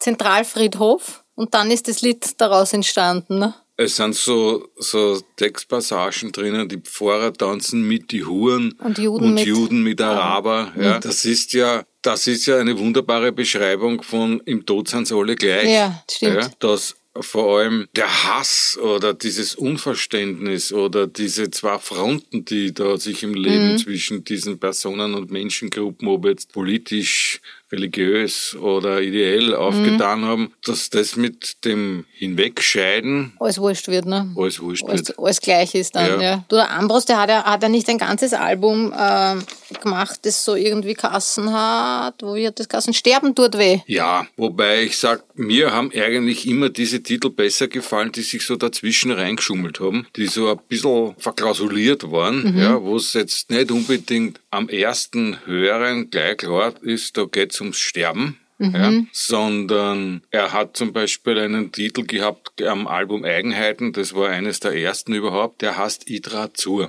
Zentralfriedhof 0.00 1.24
und 1.34 1.54
dann 1.54 1.70
ist 1.70 1.88
das 1.88 2.02
Lied 2.02 2.40
daraus 2.40 2.72
entstanden. 2.72 3.38
Ne? 3.38 3.54
Es 3.76 3.96
sind 3.96 4.14
so, 4.16 4.66
so 4.76 5.20
Textpassagen 5.36 6.32
drinnen, 6.32 6.68
die 6.68 6.78
Pfarrer 6.78 7.32
tanzen 7.32 7.86
mit 7.86 8.10
die 8.10 8.24
Huren 8.24 8.74
Und 8.84 8.98
Juden 8.98 9.24
und 9.26 9.34
mit- 9.34 9.46
Juden 9.46 9.82
mit 9.82 10.00
Araber. 10.00 10.72
Ja, 10.78 10.98
das 10.98 11.24
ist 11.24 11.52
ja, 11.54 11.84
das 12.02 12.26
ist 12.26 12.46
ja 12.46 12.58
eine 12.58 12.78
wunderbare 12.78 13.32
Beschreibung 13.32 14.02
von 14.02 14.40
im 14.44 14.66
Tod 14.66 14.88
sind 14.88 15.06
sie 15.06 15.16
alle 15.16 15.34
gleich. 15.36 15.70
Ja, 15.70 16.02
stimmt. 16.10 16.34
Ja, 16.34 16.50
dass 16.58 16.96
vor 17.20 17.58
allem 17.58 17.88
der 17.94 18.08
Hass 18.24 18.78
oder 18.82 19.12
dieses 19.12 19.54
Unverständnis 19.54 20.72
oder 20.72 21.06
diese 21.06 21.50
zwei 21.50 21.78
Fronten, 21.78 22.44
die 22.44 22.72
da 22.72 22.96
sich 22.96 23.22
im 23.22 23.34
Leben 23.34 23.72
Mhm. 23.72 23.78
zwischen 23.78 24.24
diesen 24.24 24.58
Personen 24.58 25.14
und 25.14 25.30
Menschengruppen, 25.30 26.08
ob 26.08 26.24
jetzt 26.26 26.52
politisch, 26.52 27.40
religiös 27.72 28.54
oder 28.60 29.00
ideell 29.00 29.54
aufgetan 29.54 30.20
Mhm. 30.20 30.24
haben, 30.26 30.52
dass 30.64 30.90
das 30.90 31.16
mit 31.16 31.64
dem 31.64 32.04
Hinwegscheiden 32.12 33.32
Alles 33.40 33.58
wurscht 33.58 33.88
wird, 33.88 34.04
ne? 34.06 34.30
alles 34.36 34.60
wurscht 34.60 34.84
Alles, 34.84 35.08
wird. 35.08 35.18
alles 35.18 35.40
gleich 35.40 35.74
ist 35.74 35.94
dann, 35.96 36.20
Ja. 36.20 36.22
ja. 36.22 36.44
Du, 36.48 36.56
der 36.56 36.70
Ambros, 36.70 37.04
der 37.06 37.18
hat 37.18 37.28
ja, 37.30 37.44
hat 37.44 37.62
ja 37.62 37.68
nicht 37.68 37.88
ein 37.88 37.98
ganzes 37.98 38.34
Album 38.34 38.92
ähm, 38.98 39.42
gemacht, 39.82 40.20
das 40.22 40.44
so 40.44 40.54
irgendwie 40.54 40.94
Kassen 40.94 41.52
hat. 41.52 42.22
Wo 42.22 42.34
wird 42.34 42.60
das 42.60 42.68
Kassen? 42.68 42.92
Sterben 42.94 43.34
tut 43.34 43.56
weh. 43.58 43.80
Ja, 43.86 44.26
wobei 44.36 44.82
ich 44.82 44.98
sag, 44.98 45.22
mir 45.34 45.72
haben 45.72 45.90
eigentlich 45.94 46.46
immer 46.46 46.68
diese 46.68 47.02
Titel 47.02 47.30
besser 47.30 47.68
gefallen, 47.68 48.12
die 48.12 48.22
sich 48.22 48.44
so 48.44 48.56
dazwischen 48.56 49.10
reingeschummelt 49.10 49.80
haben, 49.80 50.06
die 50.16 50.26
so 50.26 50.50
ein 50.50 50.58
bisschen 50.68 51.14
verklausuliert 51.18 52.10
waren, 52.10 52.56
ja, 52.58 52.80
wo 52.82 52.96
es 52.96 53.14
jetzt 53.14 53.50
nicht 53.50 53.70
unbedingt 53.70 54.40
am 54.50 54.68
ersten 54.68 55.38
Hören 55.46 56.10
gleich 56.10 56.36
klar 56.36 56.74
ist, 56.82 57.16
da 57.16 57.24
geht's 57.24 57.60
ums 57.62 57.78
Sterben. 57.78 58.38
Ja, 58.58 58.92
sondern 59.10 60.22
er 60.30 60.52
hat 60.52 60.76
zum 60.76 60.92
Beispiel 60.92 61.36
einen 61.36 61.72
Titel 61.72 62.04
gehabt 62.04 62.62
am 62.62 62.86
Album 62.86 63.24
Eigenheiten, 63.24 63.92
das 63.92 64.14
war 64.14 64.28
eines 64.28 64.60
der 64.60 64.76
ersten 64.76 65.14
überhaupt, 65.14 65.62
der 65.62 65.76
heißt 65.76 66.08
Idra 66.08 66.54
zur. 66.54 66.88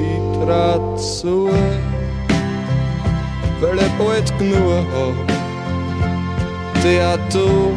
Ich 0.00 0.44
trat 0.44 1.00
zu, 1.00 1.48
weil 3.60 3.78
ich 3.78 3.92
bald 3.96 4.38
genug 4.38 4.86
hab. 4.92 5.14
Der 6.82 7.28
Tod 7.28 7.74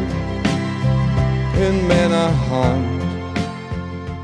in 1.60 1.86
meiner 1.86 2.32
Hand. 2.50 3.01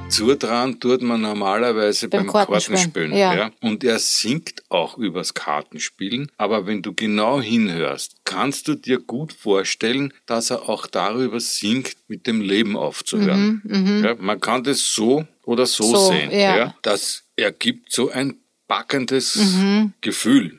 Zudran 0.08 0.80
tut 0.80 1.02
man 1.02 1.20
normalerweise 1.20 2.08
Beim 2.08 2.26
beim, 2.26 2.32
Kartenspielen, 2.32 2.78
Kartenspielen. 2.78 3.12
ja. 3.16 3.34
Ja. 3.36 3.50
Und 3.60 3.84
er 3.84 3.98
singt 3.98 4.62
auch 4.70 4.96
übers 4.96 5.34
Kartenspielen. 5.34 6.30
Aber 6.38 6.66
wenn 6.66 6.82
du 6.82 6.94
genau 6.94 7.40
hinhörst, 7.40 8.16
kannst 8.24 8.68
du 8.68 8.74
dir 8.74 8.98
gut 9.00 9.32
vorstellen, 9.32 10.12
dass 10.26 10.50
er 10.50 10.68
auch 10.68 10.86
darüber 10.86 11.40
singt, 11.40 11.92
mit 12.08 12.26
dem 12.26 12.40
Leben 12.40 12.76
aufzuhören. 12.76 13.62
Ja, 14.02 14.16
man 14.18 14.40
kann 14.40 14.64
das 14.64 14.92
so 14.92 15.26
oder 15.44 15.66
so, 15.66 15.84
Mhm, 15.84 15.90
So, 15.94 16.06
sehen. 16.12 16.30
ja. 16.30 16.74
Das 16.82 17.24
ergibt 17.36 17.92
so 17.92 18.10
ein 18.10 18.34
packendes 18.66 19.36
Mhm. 19.36 19.92
Gefühl 20.00 20.58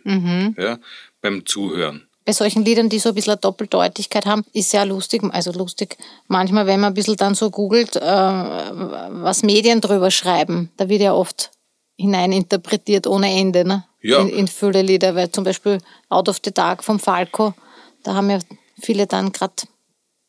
ja, 0.57 0.79
beim 1.21 1.45
Zuhören. 1.45 2.03
Bei 2.29 2.33
solchen 2.33 2.63
Liedern, 2.63 2.89
die 2.89 2.99
so 2.99 3.09
ein 3.09 3.15
bisschen 3.15 3.31
eine 3.31 3.39
Doppeldeutigkeit 3.41 4.27
haben, 4.27 4.45
ist 4.53 4.69
sehr 4.69 4.85
lustig. 4.85 5.23
Also 5.31 5.51
lustig, 5.51 5.97
manchmal, 6.27 6.67
wenn 6.67 6.79
man 6.79 6.91
ein 6.91 6.93
bisschen 6.93 7.15
dann 7.15 7.33
so 7.33 7.49
googelt, 7.49 7.95
äh, 7.95 8.01
was 8.01 9.41
Medien 9.41 9.81
drüber 9.81 10.11
schreiben, 10.11 10.69
da 10.77 10.87
wird 10.89 11.01
ja 11.01 11.15
oft 11.15 11.49
hineininterpretiert 11.97 13.07
ohne 13.07 13.33
Ende, 13.33 13.65
ne? 13.65 13.83
Ja. 14.03 14.19
In, 14.19 14.29
in 14.29 14.47
viele 14.47 14.83
Lieder, 14.83 15.15
weil 15.15 15.31
zum 15.31 15.43
Beispiel 15.43 15.79
Out 16.09 16.29
of 16.29 16.37
the 16.45 16.53
Dark 16.53 16.83
vom 16.83 16.99
Falco, 16.99 17.55
da 18.03 18.13
haben 18.13 18.29
ja 18.29 18.37
viele 18.79 19.07
dann 19.07 19.31
gerade 19.31 19.63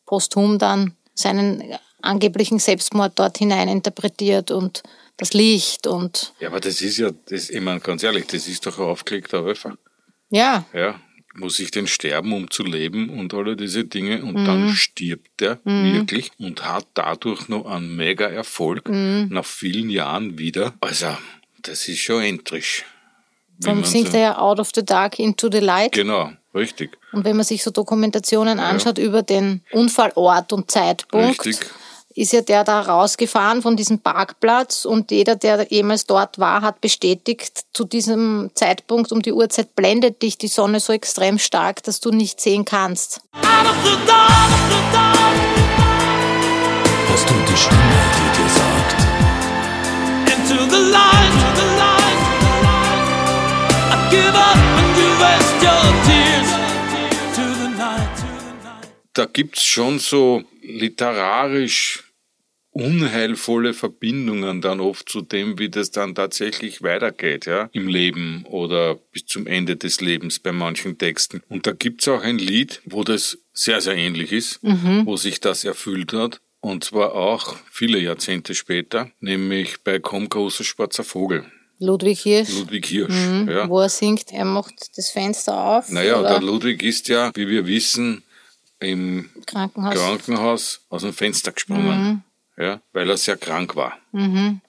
posthum 0.07 0.57
dann 0.57 0.95
seinen 1.13 1.63
angeblichen 2.01 2.57
Selbstmord 2.57 3.11
dort 3.19 3.37
hineininterpretiert 3.37 4.49
und 4.49 4.81
das 5.17 5.33
Licht 5.33 5.85
und 5.85 6.33
Ja, 6.39 6.47
aber 6.47 6.61
das 6.61 6.81
ist 6.81 6.97
ja, 6.97 7.11
das, 7.29 7.51
ich 7.51 7.61
meine, 7.61 7.79
ganz 7.79 8.01
ehrlich, 8.01 8.25
das 8.25 8.47
ist 8.47 8.65
doch 8.65 8.79
ein 8.79 8.85
aufgelegter 8.85 9.45
Helfer. 9.45 9.77
ja, 10.31 10.65
ja, 10.73 10.99
muss 11.33 11.59
ich 11.59 11.71
denn 11.71 11.87
sterben, 11.87 12.33
um 12.33 12.49
zu 12.51 12.63
leben 12.63 13.09
und 13.09 13.33
alle 13.33 13.55
diese 13.55 13.85
Dinge 13.85 14.21
und 14.23 14.33
Mhm. 14.41 14.45
dann 14.45 14.69
stirbt 14.75 15.41
er 15.41 15.59
wirklich 15.63 16.31
und 16.39 16.65
hat 16.65 16.85
dadurch 16.93 17.47
noch 17.47 17.65
einen 17.65 17.95
mega 17.95 18.25
Erfolg 18.27 18.89
Mhm. 18.89 19.27
nach 19.31 19.45
vielen 19.45 19.89
Jahren 19.89 20.37
wieder. 20.37 20.73
Also, 20.81 21.07
das 21.61 21.87
ist 21.87 21.99
schon 21.99 22.21
entrisch. 22.23 22.83
man 23.63 23.83
singt 23.83 24.09
so- 24.11 24.17
er 24.17 24.23
ja 24.23 24.37
Out 24.39 24.59
of 24.59 24.71
the 24.73 24.83
Dark 24.83 25.19
into 25.19 25.47
the 25.51 25.59
Light. 25.59 25.91
Genau, 25.91 26.31
richtig. 26.55 26.97
Und 27.11 27.23
wenn 27.25 27.35
man 27.35 27.45
sich 27.45 27.61
so 27.63 27.69
Dokumentationen 27.69 28.59
anschaut 28.59 28.97
über 28.97 29.21
den 29.21 29.61
Unfallort 29.71 30.51
und 30.51 30.71
Zeitpunkt, 30.71 31.45
Richtig. 31.45 31.69
Ist 32.15 32.33
ja 32.33 32.41
der 32.41 32.63
da 32.63 32.81
rausgefahren 32.81 33.61
von 33.61 33.75
diesem 33.75 33.99
Parkplatz 33.99 34.85
und 34.85 35.11
jeder, 35.11 35.35
der 35.35 35.71
jemals 35.71 36.05
dort 36.05 36.39
war, 36.39 36.61
hat 36.61 36.81
bestätigt, 36.81 37.61
zu 37.73 37.85
diesem 37.85 38.51
Zeitpunkt 38.55 39.11
um 39.11 39.21
die 39.21 39.33
Uhrzeit 39.33 39.75
blendet 39.75 40.21
dich 40.21 40.37
die 40.37 40.47
Sonne 40.47 40.79
so 40.79 40.93
extrem 40.93 41.39
stark, 41.39 41.83
dass 41.83 41.99
du 41.99 42.11
nicht 42.11 42.39
sehen 42.41 42.65
kannst. 42.65 43.21
Was 43.33 43.45
tut 47.25 47.49
die 47.49 47.57
Stimme, 47.57 48.01
die 48.15 48.41
dir 48.41 48.49
sagt? 48.49 49.01
into 50.51 50.65
the 50.65 50.91
light, 50.91 51.20
Da 59.13 59.25
gibt's 59.25 59.63
schon 59.63 59.99
so 59.99 60.43
literarisch 60.61 62.03
unheilvolle 62.71 63.73
Verbindungen 63.73 64.61
dann 64.61 64.79
oft 64.79 65.09
zu 65.09 65.21
dem, 65.21 65.59
wie 65.59 65.69
das 65.69 65.91
dann 65.91 66.15
tatsächlich 66.15 66.81
weitergeht, 66.81 67.45
ja, 67.45 67.69
im 67.73 67.87
Leben 67.87 68.45
oder 68.49 68.95
bis 68.95 69.25
zum 69.25 69.45
Ende 69.45 69.75
des 69.75 69.99
Lebens 69.99 70.39
bei 70.39 70.53
manchen 70.53 70.97
Texten. 70.97 71.41
Und 71.49 71.67
da 71.67 71.73
gibt's 71.73 72.07
auch 72.07 72.21
ein 72.21 72.37
Lied, 72.37 72.81
wo 72.85 73.03
das 73.03 73.39
sehr, 73.53 73.81
sehr 73.81 73.95
ähnlich 73.95 74.31
ist, 74.31 74.59
wo 75.05 75.17
sich 75.17 75.41
das 75.41 75.65
erfüllt 75.65 76.13
hat. 76.13 76.39
Und 76.61 76.83
zwar 76.83 77.15
auch 77.15 77.57
viele 77.71 77.99
Jahrzehnte 77.99 78.55
später, 78.55 79.11
nämlich 79.19 79.83
bei 79.83 79.99
Komm 79.99 80.29
großer 80.29 80.63
schwarzer 80.63 81.03
Vogel, 81.03 81.43
Ludwig 81.79 82.21
Hirsch, 82.21 82.53
Ludwig 82.53 82.85
Hirsch. 82.85 83.15
ja. 83.49 83.67
wo 83.67 83.79
er 83.79 83.89
singt, 83.89 84.31
er 84.31 84.45
macht 84.45 84.95
das 84.95 85.09
Fenster 85.09 85.57
auf. 85.57 85.89
Naja, 85.89 86.19
oder? 86.19 86.29
der 86.29 86.41
Ludwig 86.41 86.83
ist 86.83 87.07
ja, 87.07 87.31
wie 87.33 87.47
wir 87.47 87.65
wissen, 87.65 88.23
im 88.81 89.29
Krankenhaus. 89.45 89.93
Krankenhaus 89.93 90.85
aus 90.89 91.01
dem 91.03 91.13
Fenster 91.13 91.51
gesprungen, 91.51 92.23
ja, 92.57 92.81
weil 92.93 93.09
er 93.09 93.17
sehr 93.17 93.37
krank 93.37 93.75
war. 93.75 93.97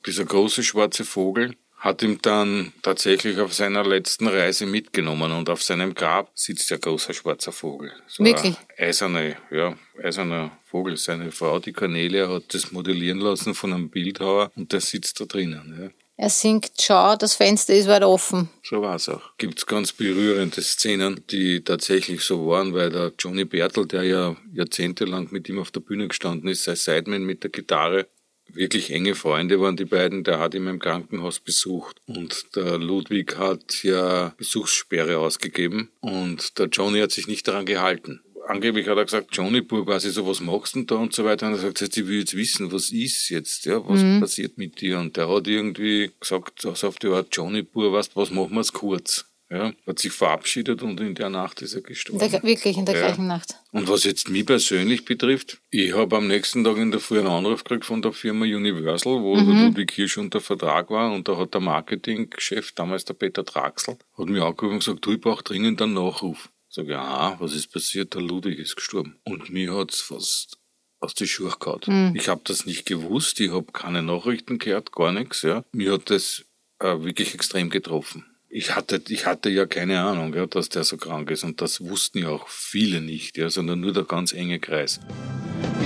Dieser 0.07 0.25
große 0.25 0.62
schwarze 0.62 1.04
Vogel 1.04 1.57
hat 1.83 2.00
ihm 2.02 2.23
dann 2.23 2.73
tatsächlich 2.83 3.40
auf 3.40 3.52
seiner 3.52 3.83
letzten 3.83 4.28
Reise 4.28 4.66
mitgenommen 4.66 5.33
und 5.33 5.50
auf 5.50 5.64
seinem 5.64 5.95
Grab 5.95 6.31
sitzt 6.33 6.71
der 6.71 6.78
große 6.78 7.12
schwarzer 7.12 7.50
Vogel. 7.50 7.90
So 8.07 8.25
Wirklich? 8.25 8.54
Eiserne, 8.78 9.37
ja, 9.50 9.75
eiserner 10.00 10.57
Vogel. 10.62 10.97
Seine 10.97 11.33
Frau, 11.33 11.59
die 11.59 11.73
Cornelia, 11.73 12.28
hat 12.28 12.54
das 12.54 12.71
modellieren 12.71 13.19
lassen 13.19 13.54
von 13.54 13.73
einem 13.73 13.90
Bildhauer 13.90 14.52
und 14.54 14.73
der 14.73 14.81
sitzt 14.81 15.19
da 15.21 15.25
drinnen. 15.25 15.76
Ja. 15.76 15.90
Er 16.16 16.31
singt, 16.31 16.71
schau, 16.81 17.16
das 17.16 17.35
Fenster 17.35 17.75
ist 17.75 17.88
weit 17.88 18.04
offen. 18.04 18.50
So 18.62 18.83
war's 18.83 19.09
auch. 19.09 19.37
Gibt's 19.38 19.66
ganz 19.66 19.92
berührende 19.92 20.62
Szenen, 20.62 21.25
die 21.31 21.64
tatsächlich 21.64 22.23
so 22.23 22.47
waren, 22.47 22.75
weil 22.75 22.90
der 22.90 23.12
Johnny 23.19 23.45
Bertel, 23.45 23.87
der 23.87 24.02
ja 24.04 24.37
jahrzehntelang 24.52 25.28
mit 25.31 25.49
ihm 25.49 25.59
auf 25.59 25.71
der 25.71 25.81
Bühne 25.81 26.09
gestanden 26.09 26.49
ist, 26.49 26.64
sein 26.64 26.76
Sideman 26.76 27.25
mit 27.25 27.42
der 27.42 27.50
Gitarre, 27.50 28.07
wirklich 28.54 28.90
enge 28.90 29.14
Freunde 29.14 29.61
waren 29.61 29.76
die 29.76 29.85
beiden, 29.85 30.25
der 30.25 30.38
hat 30.38 30.54
ihn 30.54 30.66
im 30.66 30.78
Krankenhaus 30.78 31.40
besucht 31.40 31.97
und 32.07 32.54
der 32.54 32.78
Ludwig 32.78 33.38
hat 33.38 33.83
ja 33.83 34.35
Besuchssperre 34.37 35.19
ausgegeben 35.19 35.90
und 36.00 36.59
der 36.59 36.66
Johnny 36.66 37.00
hat 37.00 37.12
sich 37.12 37.26
nicht 37.26 37.49
daran 37.49 37.66
gehalten. 37.66 38.23
Angeblich 38.49 38.87
hat 38.89 38.97
er 38.99 39.05
gesagt, 39.05 39.29
Johnny, 39.33 39.61
Bub, 39.61 39.87
quasi 39.87 40.11
so, 40.11 40.27
was 40.27 40.41
machst 40.41 40.75
du 40.75 40.81
denn 40.81 40.87
da 40.87 40.97
und 40.97 41.15
so 41.15 41.25
weiter. 41.25 41.47
Und 41.47 41.55
er 41.55 41.63
hat 41.63 41.75
gesagt, 41.75 41.97
ich 41.97 42.07
will 42.07 42.21
jetzt 42.21 42.37
wissen, 42.37 42.73
was 42.73 42.91
ist 42.91 43.29
jetzt, 43.29 43.65
ja, 43.67 43.81
was 43.87 44.03
passiert 44.21 44.59
mit 44.59 44.81
dir? 44.81 44.99
Und 44.99 45.17
der 45.17 45.29
hat 45.29 45.47
irgendwie 45.47 46.11
gesagt, 46.21 46.61
so 46.63 46.71
auf 46.71 46.99
die 46.99 47.07
Art, 47.09 47.29
Johnny, 47.33 47.63
Bub, 47.63 47.93
weißt, 47.93 48.17
was 48.17 48.31
machen 48.31 48.55
wir's 48.55 48.73
kurz? 48.73 49.27
Ja, 49.51 49.71
hat 49.87 49.99
sich 49.99 50.13
verabschiedet 50.13 50.83
und 50.83 50.99
in 50.99 51.15
der 51.15 51.29
Nacht 51.29 51.61
ist 51.61 51.75
er 51.75 51.83
gestorben. 51.83 52.25
In 52.25 52.31
der, 52.31 52.43
wirklich 52.43 52.79
in 52.79 52.87
der 52.87 52.95
Ja. 52.95 53.07
gleichen 53.09 53.27
Nacht. 53.27 53.55
Und 53.71 53.87
was 53.87 54.05
jetzt 54.05 54.31
mich 54.31 54.47
persönlich 54.47 55.05
betrifft, 55.05 55.59
ich 55.69 55.93
habe 55.95 56.17
am 56.17 56.27
nächsten 56.27 56.65
Tag 56.65 56.79
in 56.79 56.91
der 56.91 57.01
Früh 57.01 57.19
einen 57.19 57.27
Anruf 57.29 57.63
gekriegt 57.63 57.85
von 57.85 58.01
der 58.01 58.13
Firma 58.15 58.47
Universal, 58.47 59.21
wo 59.23 59.37
der 59.37 59.45
Ludwig 59.67 59.91
Hirsch 59.93 60.17
unter 60.17 60.41
Vertrag 60.41 60.89
war 60.89 61.13
und 61.13 61.29
da 61.29 61.37
hat 61.37 61.53
der 61.53 61.61
Marketingchef, 61.61 62.73
damals 62.73 63.05
der 63.05 63.13
Peter 63.13 63.43
Draxel, 63.43 63.99
hat 64.17 64.27
mir 64.27 64.43
angerufen 64.43 64.73
und 64.75 64.79
gesagt, 64.79 65.05
du, 65.05 65.13
ich 65.13 65.21
brauche 65.21 65.43
dringend 65.45 65.83
einen 65.83 65.95
Nachruf. 65.95 66.49
Sag 66.75 66.87
ich, 66.87 66.97
ah, 66.97 67.37
was 67.38 67.52
ist 67.52 67.71
passiert? 67.71 68.14
Der 68.14 68.23
Ludwig 68.23 68.59
ist 68.59 68.76
gestorben. 68.76 69.17
Und 69.25 69.50
mir 69.50 69.75
hat's 69.75 70.00
fast 70.00 70.57
aus 71.00 71.12
die 71.12 71.26
Schuhe 71.26 71.52
gehauen. 71.61 72.14
Ich 72.17 72.29
habe 72.29 72.41
das 72.45 72.64
nicht 72.64 72.87
gewusst, 72.87 73.38
ich 73.41 73.52
habe 73.52 73.71
keine 73.73 74.02
Nachrichten 74.02 74.59
gehört, 74.59 74.91
gar 74.91 75.12
nichts. 75.12 75.43
Ja. 75.43 75.64
Mir 75.73 75.93
hat 75.93 76.09
das 76.09 76.47
äh, 76.79 77.05
wirklich 77.05 77.35
extrem 77.35 77.69
getroffen. 77.69 78.25
Ich 78.49 78.75
hatte, 78.75 79.02
ich 79.09 79.26
hatte 79.26 79.50
ja 79.50 79.67
keine 79.67 80.00
Ahnung, 80.00 80.33
ja, 80.33 80.47
dass 80.47 80.71
der 80.71 80.85
so 80.85 80.97
krank 80.97 81.31
ist. 81.31 81.45
Und 81.45 81.61
das 81.61 81.83
wussten 81.83 82.21
ja 82.21 82.31
auch 82.31 82.49
viele 82.49 83.02
nicht, 83.02 83.37
ja, 83.37 83.50
sondern 83.50 83.81
nur 83.81 83.93
der 83.93 84.05
ganz 84.05 84.33
enge 84.33 84.59
Kreis. 84.59 84.99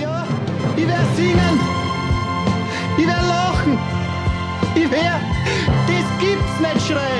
Ja, 0.01 0.25
ich 0.77 0.87
wär 0.87 1.05
singen, 1.17 1.59
ich 2.97 3.05
wär 3.05 3.23
lachen, 3.23 3.77
ich 4.73 4.89
wär, 4.89 5.21
das 5.85 6.19
gibt's 6.21 6.59
nicht 6.61 6.87
schreien. 6.87 7.16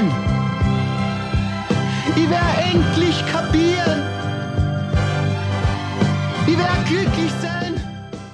Endlich 2.78 3.26
kapieren, 3.26 4.04
ich 6.46 6.56
wär 6.56 6.86
glücklich 6.88 7.32
sein. 7.42 7.74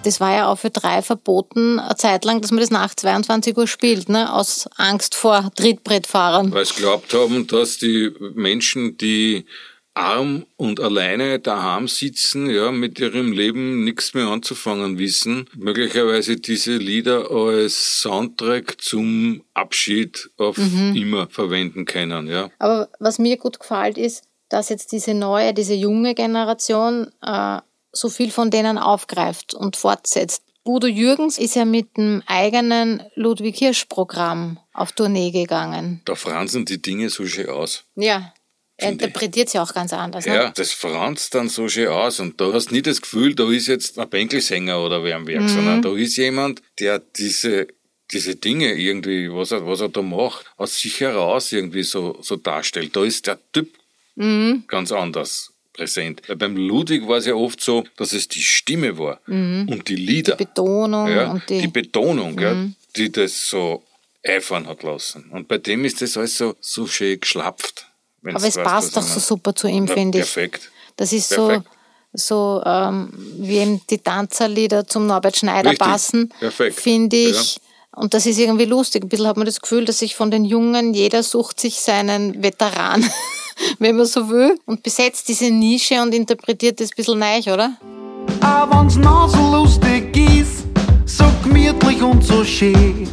Das 0.04 0.20
war 0.20 0.34
ja 0.36 0.48
auch 0.52 0.58
für 0.60 0.70
drei 0.70 1.02
verboten, 1.02 1.80
eine 1.80 1.96
Zeit 1.96 2.26
lang, 2.26 2.42
dass 2.42 2.52
man 2.52 2.60
das 2.60 2.70
nach 2.70 2.94
22 2.94 3.56
Uhr 3.56 3.68
spielt, 3.68 4.10
ne? 4.10 4.34
aus 4.34 4.68
Angst 4.76 5.16
vor 5.16 5.50
Trittbrettfahrern. 5.56 6.52
Weil 6.52 6.66
sie 6.66 6.74
glaubt 6.74 7.14
haben, 7.14 7.48
dass 7.48 7.78
die 7.78 8.12
Menschen, 8.36 8.98
die 8.98 9.46
arm 9.94 10.46
und 10.58 10.82
alleine 10.82 11.40
daheim 11.40 11.88
sitzen, 11.88 12.50
ja, 12.50 12.72
mit 12.72 13.00
ihrem 13.00 13.32
Leben 13.32 13.86
nichts 13.86 14.14
mehr 14.14 14.28
anzufangen 14.28 14.98
wissen, 14.98 15.50
möglicherweise 15.56 16.36
diese 16.36 16.76
Lieder 16.76 17.32
als 17.32 18.02
Soundtrack 18.02 18.82
zum 18.82 19.46
Abschied 19.54 20.32
auf 20.36 20.58
immer 20.58 21.30
verwenden 21.30 21.86
können, 21.86 22.28
ja. 22.28 22.50
Aber 22.60 22.90
was 23.00 23.20
mir 23.20 23.38
gut 23.38 23.62
gefällt, 23.62 23.98
ist, 23.98 24.24
dass 24.54 24.70
jetzt 24.70 24.92
diese 24.92 25.14
neue, 25.14 25.54
diese 25.54 25.74
junge 25.74 26.14
Generation 26.14 27.12
äh, 27.22 27.60
so 27.92 28.10
viel 28.10 28.32
von 28.32 28.52
denen 28.52 28.78
aufgreift 28.78 29.54
und 29.54 29.76
fortsetzt. 29.76 30.44
Udo 30.66 30.88
Jürgens 30.88 31.38
ist 31.38 31.56
ja 31.56 31.66
mit 31.66 31.98
dem 31.98 32.24
eigenen 32.26 33.04
Ludwig 33.16 33.58
Hirsch-Programm 33.58 34.60
auf 34.74 34.94
Tournee 34.94 35.32
gegangen. 35.32 36.02
Da 36.06 36.16
fransen 36.16 36.66
die 36.66 36.82
Dinge 36.82 37.10
so 37.10 37.26
schön 37.26 37.50
aus. 37.50 37.84
Ja, 37.96 38.34
er 38.78 38.92
interpretiert 38.92 39.50
sie 39.50 39.60
auch 39.60 39.74
ganz 39.74 39.92
anders. 39.92 40.26
Ja, 40.26 40.46
Ne? 40.46 40.54
das 40.56 40.72
franzt 40.72 41.36
dann 41.36 41.50
so 41.50 41.68
schön 41.68 41.90
aus 41.90 42.20
und 42.20 42.40
da 42.40 42.54
hast 42.54 42.72
nie 42.72 42.82
das 42.82 43.02
Gefühl, 43.02 43.36
da 43.36 43.52
ist 43.52 43.68
jetzt 43.68 44.00
ein 44.00 44.10
Bänkelsänger 44.10 44.84
oder 44.84 45.04
wer 45.04 45.18
am 45.18 45.28
Werk, 45.28 45.50
sondern 45.50 45.82
da 45.82 45.94
ist 45.96 46.16
jemand, 46.18 46.62
der 46.80 47.00
diese 47.00 47.68
diese 48.12 48.36
Dinge 48.36 48.74
irgendwie, 48.74 49.32
was 49.32 49.52
er, 49.52 49.66
was 49.66 49.82
er 49.82 49.90
da 49.90 50.02
macht, 50.02 50.46
aus 50.58 50.78
sich 50.78 51.00
heraus 51.00 51.52
irgendwie 51.52 51.84
so, 51.84 52.18
so 52.22 52.36
darstellt. 52.36 52.96
Da 52.96 53.04
ist 53.04 53.26
der 53.26 53.40
Typ 53.52 53.70
ganz 54.68 54.92
anders 54.92 55.52
präsent. 55.74 56.22
Beim 56.38 56.56
Ludwig 56.56 57.08
war 57.08 57.18
es 57.18 57.26
ja 57.26 57.34
oft 57.34 57.60
so, 57.62 57.84
dass 57.98 58.14
es 58.14 58.28
die 58.28 58.42
Stimme 58.42 58.98
war 58.98 59.20
und 59.28 59.84
die 59.88 59.96
Lieder. 59.96 60.36
Betonung 60.36 61.08
ja, 61.10 61.34
die, 61.50 61.56
Mhm. 61.56 61.62
die 61.62 61.68
Betonung, 61.68 62.40
ja, 62.40 62.56
die 62.96 63.12
das 63.12 63.50
so 63.50 63.84
eifern 64.26 64.68
hat 64.68 64.84
lassen. 64.84 65.30
Und 65.32 65.48
bei 65.48 65.58
dem 65.58 65.84
ist 65.84 66.02
das 66.02 66.16
alles 66.16 66.38
so, 66.38 66.56
so 66.62 66.86
schön 66.88 67.20
geschlapft. 67.20 67.88
aber 68.24 68.46
es 68.48 68.56
passt 68.56 68.96
doch 68.96 69.02
so 69.02 69.20
super 69.20 69.54
zu 69.56 69.68
ihm, 69.68 69.86
Ja, 69.88 69.94
finde 69.94 70.20
ich. 70.20 70.24
Perfekt. 70.26 70.72
Das 70.96 71.12
ist 71.12 71.30
Perfekt. 71.34 71.66
so, 72.14 72.60
so 72.62 72.64
ähm, 72.66 73.10
wie 73.40 73.58
eben 73.58 73.82
die 73.90 73.98
Tanzerlieder 73.98 74.88
zum 74.88 75.08
Norbert 75.08 75.36
Schneider 75.38 75.72
Richtig. 75.72 75.88
passen, 75.88 76.34
finde 76.72 77.18
ich. 77.18 77.60
Und 77.96 78.14
das 78.14 78.26
ist 78.26 78.40
irgendwie 78.40 78.66
lustig. 78.66 79.04
Ein 79.04 79.10
bisschen 79.10 79.28
hat 79.28 79.38
man 79.38 79.46
das 79.46 79.62
Gefühl, 79.62 79.86
dass 79.86 80.00
sich 80.00 80.16
von 80.16 80.32
den 80.32 80.46
Jungen, 80.46 80.94
jeder 80.94 81.22
sucht 81.22 81.60
sich 81.60 81.80
seinen 81.80 82.42
Veteran, 82.42 83.06
wenn 83.80 83.96
man 83.98 84.06
so 84.06 84.30
will, 84.30 84.58
und 84.66 84.82
besetzt 84.82 85.28
diese 85.30 85.52
Nische 85.52 86.02
und 86.02 86.14
interpretiert 86.14 86.80
das 86.80 86.90
ein 86.90 86.96
bisschen 86.96 87.20
neu, 87.20 87.54
oder? 87.54 87.78
Auch 88.42 88.70
wenn's 88.72 88.96
noch 88.96 89.30
so 89.30 89.56
lustig 89.56 90.16
ist, 90.18 90.66
so 91.06 91.26
gemütlich 91.44 92.02
und 92.02 92.24
so 92.24 92.44
schön. 92.44 93.08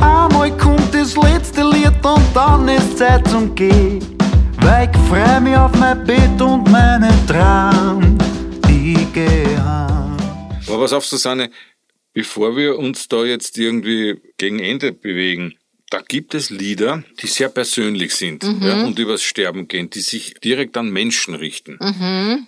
Einmal 0.00 0.56
kommt 0.56 0.92
das 0.92 1.16
letzte 1.16 1.62
Lied 1.62 2.04
und 2.04 2.22
dann 2.34 2.68
ist 2.68 2.98
Zeit 2.98 3.26
zum 3.28 3.54
Gehen. 3.54 4.04
Weil 4.60 4.90
ich 4.90 5.00
freu 5.08 5.40
mich 5.40 5.56
auf 5.56 5.72
mein 5.78 6.04
Bett 6.04 6.40
und 6.40 6.70
meine 6.70 7.10
Traum, 7.26 8.18
ich 8.68 9.12
geh 9.12 9.56
heim. 9.56 10.16
Aber 10.66 10.80
pass 10.80 10.92
auf, 10.94 11.06
Susanne, 11.06 11.50
bevor 12.14 12.56
wir 12.56 12.78
uns 12.78 13.08
da 13.08 13.24
jetzt 13.24 13.58
irgendwie 13.58 14.20
gegen 14.38 14.60
Ende 14.60 14.92
bewegen, 14.92 15.54
da 15.90 16.00
gibt 16.00 16.34
es 16.34 16.50
Lieder, 16.50 17.04
die 17.20 17.28
sehr 17.28 17.48
persönlich 17.48 18.14
sind 18.16 18.42
ja, 18.42 18.84
und 18.84 18.98
übers 18.98 19.22
Sterben 19.22 19.68
gehen, 19.68 19.90
die 19.90 20.00
sich 20.00 20.34
direkt 20.42 20.76
an 20.76 20.90
Menschen 20.90 21.34
richten. 21.34 21.78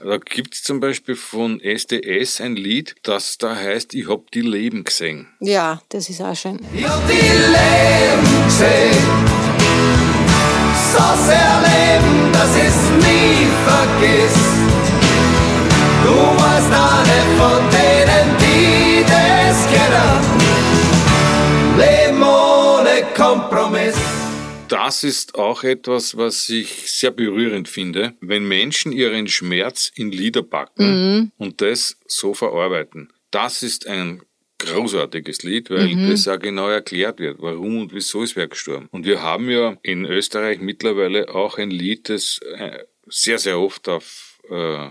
Da 0.02 0.16
gibt 0.16 0.54
es 0.54 0.62
zum 0.64 0.80
Beispiel 0.80 1.14
von 1.14 1.60
SDS 1.60 2.40
ein 2.40 2.56
Lied, 2.56 2.96
das 3.04 3.38
da 3.38 3.54
heißt, 3.54 3.94
ich 3.94 4.08
hab 4.08 4.32
die 4.32 4.40
Leben 4.40 4.82
gesehen. 4.82 5.28
Ja, 5.38 5.80
das 5.90 6.08
ist 6.08 6.20
auch 6.22 6.34
schön. 6.34 6.58
Ich 6.74 6.84
hab 6.88 7.06
die 7.06 7.14
Leben 7.14 8.44
gesehen, 8.46 9.04
so 10.92 11.04
sehr 11.28 11.62
leben, 11.62 12.32
dass 12.32 12.56
ich's 12.56 12.90
nie 13.06 13.46
vergiss. 13.64 14.36
Du 16.02 16.16
warst 16.40 16.72
eine 16.72 17.18
von 17.38 17.62
denen, 17.70 18.25
das 19.56 19.66
kennen. 19.72 20.20
Leben 21.78 22.22
ohne 22.22 23.06
Kompromiss. 23.14 23.96
Das 24.68 25.04
ist 25.04 25.36
auch 25.36 25.62
etwas, 25.62 26.16
was 26.16 26.48
ich 26.48 26.90
sehr 26.92 27.12
berührend 27.12 27.68
finde, 27.68 28.14
wenn 28.20 28.46
Menschen 28.46 28.92
ihren 28.92 29.28
Schmerz 29.28 29.92
in 29.94 30.10
Lieder 30.10 30.42
packen 30.42 31.32
und 31.38 31.60
das 31.60 31.98
so 32.06 32.34
verarbeiten. 32.34 33.12
Das 33.30 33.62
ist 33.62 33.86
ein 33.86 34.22
großartiges 34.58 35.42
Lied, 35.44 35.70
weil 35.70 36.08
das 36.08 36.26
auch 36.26 36.38
genau 36.38 36.68
erklärt 36.68 37.20
wird, 37.20 37.36
warum 37.40 37.78
und 37.78 37.94
wieso 37.94 38.22
ist 38.22 38.36
wer 38.36 38.48
gestorben. 38.48 38.88
Und 38.90 39.06
wir 39.06 39.22
haben 39.22 39.48
ja 39.50 39.76
in 39.82 40.04
Österreich 40.04 40.60
mittlerweile 40.60 41.32
auch 41.34 41.58
ein 41.58 41.70
Lied, 41.70 42.08
das 42.08 42.40
äh, 42.56 42.78
sehr, 43.06 43.38
sehr 43.38 43.60
oft 43.60 43.88
auf 43.88 44.40
äh, 44.50 44.88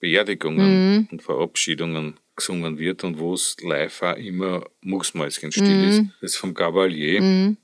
Beerdigungen 0.00 1.08
und 1.10 1.22
Verabschiedungen 1.22 2.18
gesungen 2.36 2.78
wird 2.78 3.02
und 3.04 3.18
wo 3.18 3.34
es 3.34 3.56
live 3.62 4.02
auch 4.02 4.16
immer 4.16 4.64
mucksmäuschenstill 4.82 5.88
ist. 5.88 6.02
Das 6.20 6.32
ist 6.32 6.36
vom 6.36 6.54
Gabalier. 6.54 7.56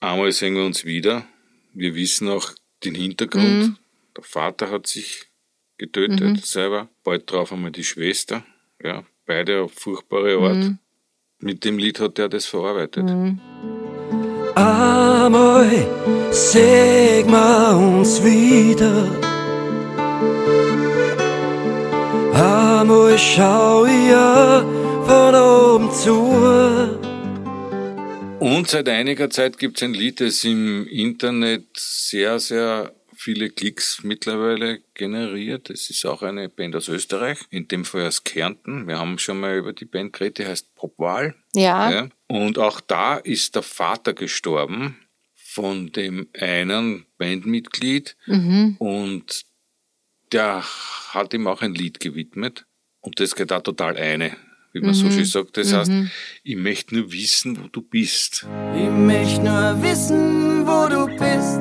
Einmal 0.00 0.32
sehen 0.32 0.54
wir 0.54 0.64
uns 0.64 0.84
wieder. 0.84 1.26
Wir 1.72 1.94
wissen 1.94 2.28
auch 2.28 2.52
den 2.84 2.94
Hintergrund. 2.94 3.76
Der 4.16 4.24
Vater 4.24 4.70
hat 4.70 4.86
sich 4.86 5.26
getötet 5.78 6.44
selber. 6.44 6.88
Bald 7.04 7.30
drauf 7.30 7.52
einmal 7.52 7.70
die 7.72 7.84
Schwester. 7.84 8.44
Ja, 8.82 9.04
beide 9.26 9.62
auf 9.62 9.72
furchtbare 9.72 10.38
Art. 10.38 10.74
Mit 11.40 11.64
dem 11.64 11.78
Lied 11.78 12.00
hat 12.00 12.18
er 12.18 12.28
das 12.28 12.46
verarbeitet. 12.46 13.08
Einmal 14.54 15.70
sehen 16.32 17.30
wir 17.30 17.76
uns 17.76 18.22
wieder. 18.24 19.27
Einmal 23.08 23.18
schau 23.20 23.86
ich 23.86 24.10
ja 24.10 24.60
von 25.06 25.34
oben 25.34 25.90
zu. 25.90 26.14
Und 28.38 28.68
seit 28.68 28.86
einiger 28.90 29.30
Zeit 29.30 29.58
gibt 29.58 29.78
es 29.78 29.82
ein 29.82 29.94
Lied, 29.94 30.20
das 30.20 30.44
im 30.44 30.86
Internet 30.86 31.68
sehr, 31.74 32.38
sehr 32.38 32.94
viele 33.16 33.48
Klicks 33.48 34.02
mittlerweile 34.02 34.80
generiert. 34.92 35.70
Es 35.70 35.88
ist 35.88 36.04
auch 36.04 36.20
eine 36.20 36.50
Band 36.50 36.76
aus 36.76 36.88
Österreich, 36.88 37.38
in 37.48 37.66
dem 37.66 37.86
Fall 37.86 38.06
aus 38.06 38.24
Kärnten. 38.24 38.86
Wir 38.86 38.98
haben 38.98 39.18
schon 39.18 39.40
mal 39.40 39.56
über 39.56 39.72
die 39.72 39.86
Band 39.86 40.12
geredet, 40.12 40.36
die 40.40 40.46
heißt 40.46 40.74
Popwahl. 40.74 41.34
Ja. 41.54 41.90
Ja. 41.90 42.08
Und 42.26 42.58
auch 42.58 42.82
da 42.82 43.16
ist 43.16 43.54
der 43.54 43.62
Vater 43.62 44.12
gestorben 44.12 44.98
von 45.34 45.92
dem 45.92 46.28
einen 46.38 47.06
Bandmitglied 47.16 48.18
und 48.78 49.46
der 50.30 50.62
hat 51.14 51.32
ihm 51.32 51.46
auch 51.46 51.62
ein 51.62 51.72
Lied 51.72 52.00
gewidmet 52.00 52.66
und 53.00 53.20
das 53.20 53.34
geht 53.34 53.50
da 53.50 53.60
total 53.60 53.96
eine, 53.96 54.32
wie 54.72 54.80
man 54.80 54.94
so 54.94 55.10
schön 55.10 55.24
sagt. 55.24 55.56
Das 55.56 55.72
heißt, 55.72 55.90
ich 56.42 56.56
möchte 56.56 56.94
nur 56.94 57.12
wissen, 57.12 57.62
wo 57.62 57.68
du 57.68 57.82
bist. 57.82 58.46
Ich 58.76 58.90
möchte 58.90 59.42
nur 59.42 59.82
wissen, 59.82 60.66
wo 60.66 60.88
du 60.88 61.06
bist. 61.06 61.60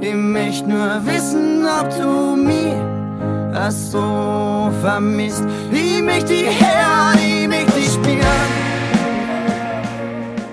Ich 0.00 0.14
möchte 0.14 0.68
nur 0.68 1.06
wissen, 1.06 1.66
ob 1.66 1.90
du 1.96 2.36
mich 2.36 2.74
hast 3.52 3.92
so 3.92 4.70
vermisst. 4.80 5.44
Ich 5.72 6.02
möchte 6.02 6.28
dich 6.28 6.46
hören, 6.46 7.18
ich 7.18 7.48
möchte 7.48 7.72
dich 7.72 7.88
spüren. 7.88 8.66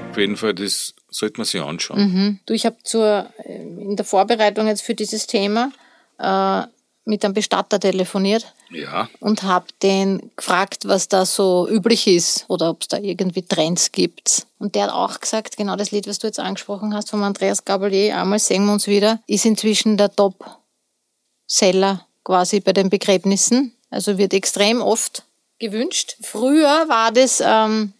Auf 0.09 0.17
jeden 0.17 0.37
Fall, 0.37 0.53
das 0.53 0.93
sollte 1.09 1.37
man 1.37 1.45
sich 1.45 1.61
anschauen. 1.61 2.39
Du, 2.45 2.53
ich 2.53 2.65
habe 2.65 2.77
zur 2.83 3.29
äh, 3.45 3.61
in 3.61 3.95
der 3.95 4.05
Vorbereitung 4.05 4.67
jetzt 4.67 4.81
für 4.81 4.95
dieses 4.95 5.27
Thema 5.27 5.71
äh, 6.19 6.63
mit 7.05 7.23
einem 7.25 7.33
Bestatter 7.33 7.79
telefoniert 7.79 8.53
Ja, 8.69 9.09
und 9.19 9.43
habe 9.43 9.65
den 9.81 10.31
gefragt, 10.35 10.87
was 10.87 11.07
da 11.07 11.25
so 11.25 11.67
üblich 11.69 12.07
ist 12.07 12.45
oder 12.47 12.69
ob 12.69 12.81
es 12.81 12.87
da 12.87 12.97
irgendwie 12.97 13.41
Trends 13.41 13.91
gibt. 13.91 14.47
Und 14.59 14.75
der 14.75 14.83
hat 14.83 14.93
auch 14.93 15.19
gesagt, 15.19 15.57
genau 15.57 15.75
das 15.75 15.91
Lied, 15.91 16.07
was 16.07 16.19
du 16.19 16.27
jetzt 16.27 16.39
angesprochen 16.39 16.93
hast, 16.93 17.09
von 17.09 17.23
Andreas 17.23 17.65
Gabalier, 17.65 18.17
einmal 18.17 18.39
sehen 18.39 18.65
wir 18.65 18.73
uns 18.73 18.87
wieder, 18.87 19.19
ist 19.27 19.45
inzwischen 19.45 19.97
der 19.97 20.15
Top-Seller 20.15 22.05
quasi 22.23 22.61
bei 22.61 22.71
den 22.71 22.89
Begräbnissen. 22.89 23.73
Also 23.89 24.17
wird 24.17 24.33
extrem 24.33 24.81
oft 24.81 25.23
gewünscht. 25.59 26.15
Früher 26.21 26.87
war 26.87 27.11
das, 27.11 27.43
ähm, 27.45 27.93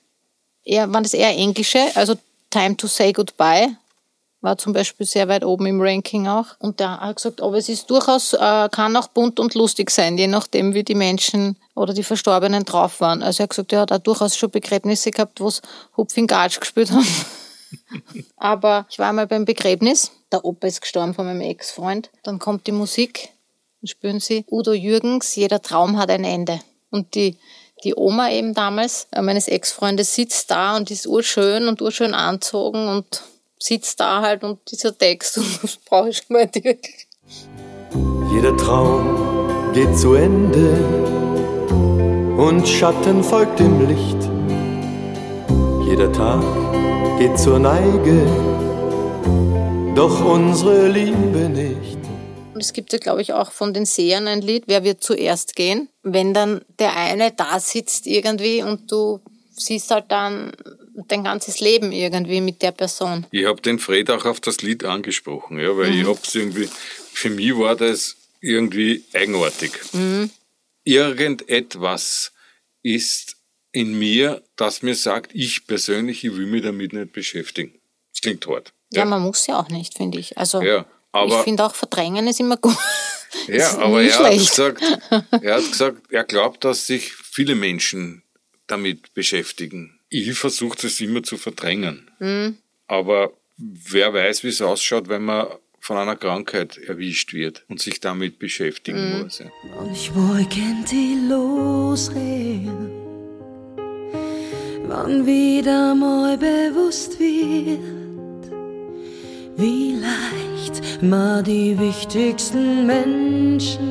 eher, 0.63 0.91
waren 0.91 1.03
das 1.03 1.13
eher 1.13 1.35
englische, 1.35 1.91
also 1.95 2.15
Time 2.49 2.77
to 2.77 2.87
Say 2.87 3.11
Goodbye 3.11 3.75
war 4.43 4.57
zum 4.57 4.73
Beispiel 4.73 5.07
sehr 5.07 5.29
weit 5.29 5.45
oben 5.45 5.65
im 5.65 5.81
Ranking 5.81 6.27
auch. 6.27 6.47
Und 6.59 6.81
der 6.81 6.99
hat 6.99 7.15
gesagt, 7.15 7.41
aber 7.41 7.57
es 7.57 7.69
ist 7.69 7.89
durchaus, 7.89 8.33
äh, 8.33 8.69
kann 8.69 8.95
auch 8.97 9.07
bunt 9.07 9.39
und 9.39 9.55
lustig 9.55 9.89
sein, 9.89 10.17
je 10.17 10.27
nachdem, 10.27 10.73
wie 10.73 10.83
die 10.83 10.95
Menschen 10.95 11.57
oder 11.75 11.93
die 11.93 12.03
Verstorbenen 12.03 12.65
drauf 12.65 12.99
waren. 12.99 13.23
Also 13.23 13.41
er 13.41 13.43
hat 13.43 13.51
gesagt, 13.51 13.71
er 13.71 13.79
hat 13.81 13.91
auch 13.93 13.99
durchaus 13.99 14.35
schon 14.35 14.51
Begräbnisse 14.51 15.11
gehabt, 15.11 15.39
wo 15.39 15.47
es 15.47 15.61
Hupf 15.95 16.17
in 16.17 16.27
Gatsch 16.27 16.59
gespielt 16.59 16.91
haben. 16.91 17.07
aber 18.37 18.85
ich 18.89 18.99
war 18.99 19.13
mal 19.13 19.27
beim 19.27 19.45
Begräbnis, 19.45 20.11
der 20.31 20.43
Opa 20.43 20.67
ist 20.67 20.81
gestorben 20.81 21.13
von 21.13 21.25
meinem 21.25 21.41
Ex-Freund. 21.41 22.09
Dann 22.23 22.37
kommt 22.37 22.67
die 22.67 22.73
Musik 22.73 23.29
und 23.81 23.87
spüren 23.87 24.19
sie, 24.19 24.45
Udo 24.51 24.73
Jürgens, 24.73 25.35
jeder 25.35 25.61
Traum 25.61 25.97
hat 25.97 26.09
ein 26.09 26.25
Ende. 26.25 26.59
Und 26.89 27.15
die, 27.15 27.37
die 27.85 27.95
Oma 27.95 28.29
eben 28.29 28.53
damals, 28.53 29.07
äh, 29.11 29.21
meines 29.21 29.47
Ex-Freundes, 29.47 30.13
sitzt 30.13 30.51
da 30.51 30.75
und 30.75 30.91
ist 30.91 31.07
urschön 31.07 31.69
und 31.69 31.81
urschön 31.81 32.13
anzogen 32.13 32.89
und 32.89 33.23
sitzt 33.59 33.99
da 33.99 34.21
halt 34.21 34.43
und 34.43 34.59
dieser 34.71 34.97
Text 34.97 35.37
und 35.39 35.63
das 35.63 35.77
brauche 35.77 36.09
ich 36.09 36.29
mal 36.29 36.49
wirklich. 36.53 37.07
Jeder 38.33 38.55
Traum 38.57 39.71
geht 39.73 39.97
zu 39.97 40.15
Ende 40.15 40.73
und 42.37 42.67
Schatten 42.67 43.23
folgt 43.23 43.59
dem 43.59 43.87
Licht. 43.87 44.17
Jeder 45.87 46.11
Tag 46.11 46.43
geht 47.19 47.37
zur 47.37 47.59
Neige, 47.59 48.25
doch 49.95 50.25
unsere 50.25 50.87
Liebe 50.87 51.49
nicht. 51.49 51.97
Und 52.53 52.61
es 52.61 52.73
gibt 52.73 52.93
ja, 52.93 52.99
glaube 52.99 53.21
ich, 53.21 53.33
auch 53.33 53.51
von 53.51 53.73
den 53.73 53.85
Sehern 53.85 54.27
ein 54.27 54.41
Lied, 54.41 54.63
wer 54.67 54.83
wird 54.83 55.03
zuerst 55.03 55.55
gehen? 55.55 55.89
Wenn 56.01 56.33
dann 56.33 56.61
der 56.79 56.95
eine 56.95 57.31
da 57.31 57.59
sitzt 57.59 58.07
irgendwie 58.07 58.63
und 58.63 58.91
du 58.91 59.21
siehst 59.55 59.91
halt 59.91 60.05
dann 60.09 60.51
dein 61.07 61.23
ganzes 61.23 61.59
Leben 61.59 61.91
irgendwie 61.91 62.41
mit 62.41 62.61
der 62.61 62.71
Person. 62.71 63.25
ich 63.31 63.45
habe 63.45 63.61
den 63.61 63.79
Fred 63.79 64.09
auch 64.11 64.25
auf 64.25 64.39
das 64.39 64.61
Lied 64.61 64.83
angesprochen, 64.83 65.59
ja, 65.59 65.75
weil 65.77 65.93
ich 65.95 66.05
hab's 66.07 66.35
irgendwie, 66.35 66.69
für 67.13 67.29
mich 67.29 67.57
war 67.57 67.75
das 67.75 68.15
irgendwie 68.41 69.03
eigenartig. 69.13 69.71
Irgendetwas 70.85 72.31
ist 72.81 73.37
in 73.71 73.97
mir, 73.97 74.43
das 74.55 74.81
mir 74.83 74.95
sagt, 74.95 75.31
ich 75.33 75.65
persönlich, 75.65 76.23
ich 76.23 76.35
will 76.35 76.45
mich 76.45 76.61
damit 76.61 76.93
nicht 76.93 77.13
beschäftigen. 77.13 77.73
Das 78.11 78.21
klingt 78.21 78.45
hart. 78.47 78.73
Ja, 78.91 79.05
man 79.05 79.21
muss 79.23 79.47
ja 79.47 79.59
auch 79.59 79.69
nicht, 79.69 79.97
finde 79.97 80.19
ich. 80.19 80.37
Also 80.37 80.61
Ja, 80.61 80.85
aber- 81.11 81.37
ich 81.39 81.43
finde 81.43 81.65
auch 81.65 81.73
verdrängen 81.73 82.27
ist 82.27 82.39
immer 82.39 82.57
gut. 82.57 82.75
Ja, 83.47 83.77
aber 83.79 84.03
er 84.03 84.19
hat, 84.19 84.31
gesagt, 84.33 84.83
er 85.41 85.55
hat 85.55 85.63
gesagt, 85.71 86.11
er 86.11 86.23
glaubt, 86.23 86.63
dass 86.63 86.85
sich 86.85 87.11
viele 87.13 87.55
Menschen 87.55 88.21
damit 88.67 89.13
beschäftigen. 89.15 89.99
Ich 90.13 90.31
versuche 90.37 90.85
es 90.85 91.01
immer 91.01 91.23
zu 91.23 91.37
verdrängen. 91.37 92.11
Mhm. 92.19 92.57
Aber 92.87 93.33
wer 93.57 94.13
weiß, 94.13 94.43
wie 94.43 94.49
es 94.49 94.61
ausschaut, 94.61 95.09
wenn 95.09 95.23
man 95.23 95.47
von 95.79 95.97
einer 95.97 96.15
Krankheit 96.15 96.77
erwischt 96.77 97.33
wird 97.33 97.65
und 97.67 97.79
sich 97.81 97.99
damit 97.99 98.37
beschäftigen 98.37 99.11
Mhm. 99.17 99.23
muss. 99.23 99.39
Ja. 99.39 99.47
Ich 99.91 100.13
wollte 100.13 100.59
die 100.91 101.17
losreden, 101.27 102.91
wann 104.87 105.25
wieder 105.25 105.95
mal 105.95 106.37
bewusst 106.37 107.19
wird, 107.19 107.79
wie 109.57 109.95
leicht 109.95 111.01
man 111.01 111.43
die 111.43 111.77
wichtigsten 111.79 112.85
Menschen 112.85 113.89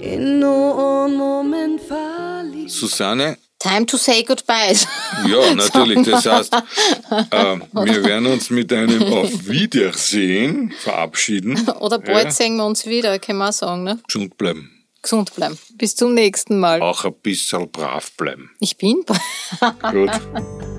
in 0.00 0.40
nur 0.40 1.04
einen 1.06 1.16
Moment. 1.16 1.61
Susanne, 2.72 3.36
Time 3.58 3.86
to 3.86 3.96
say 3.96 4.24
goodbye. 4.24 4.74
ja, 5.28 5.54
natürlich. 5.54 6.04
Das 6.04 6.26
heißt, 6.26 6.52
äh, 6.52 7.58
wir 7.72 8.04
werden 8.04 8.26
uns 8.26 8.50
mit 8.50 8.72
einem 8.72 9.02
Auf 9.12 9.46
Wiedersehen 9.46 10.72
verabschieden. 10.80 11.68
Oder 11.78 12.00
bald 12.00 12.24
Ja. 12.24 12.30
sehen 12.32 12.56
wir 12.56 12.66
uns 12.66 12.86
wieder, 12.86 13.18
kann 13.20 13.36
man 13.36 13.50
auch 13.50 13.52
sagen. 13.52 13.84
Ne? 13.84 14.00
Gesund 14.08 14.36
bleiben. 14.36 14.70
Gesund 15.00 15.32
bleiben. 15.36 15.56
Bis 15.74 15.94
zum 15.94 16.12
nächsten 16.14 16.58
Mal. 16.58 16.80
Auch 16.82 17.04
ein 17.04 17.14
bisschen 17.22 17.70
brav 17.70 18.10
bleiben. 18.16 18.50
Ich 18.58 18.76
bin. 18.76 19.04
Gut. 19.92 20.10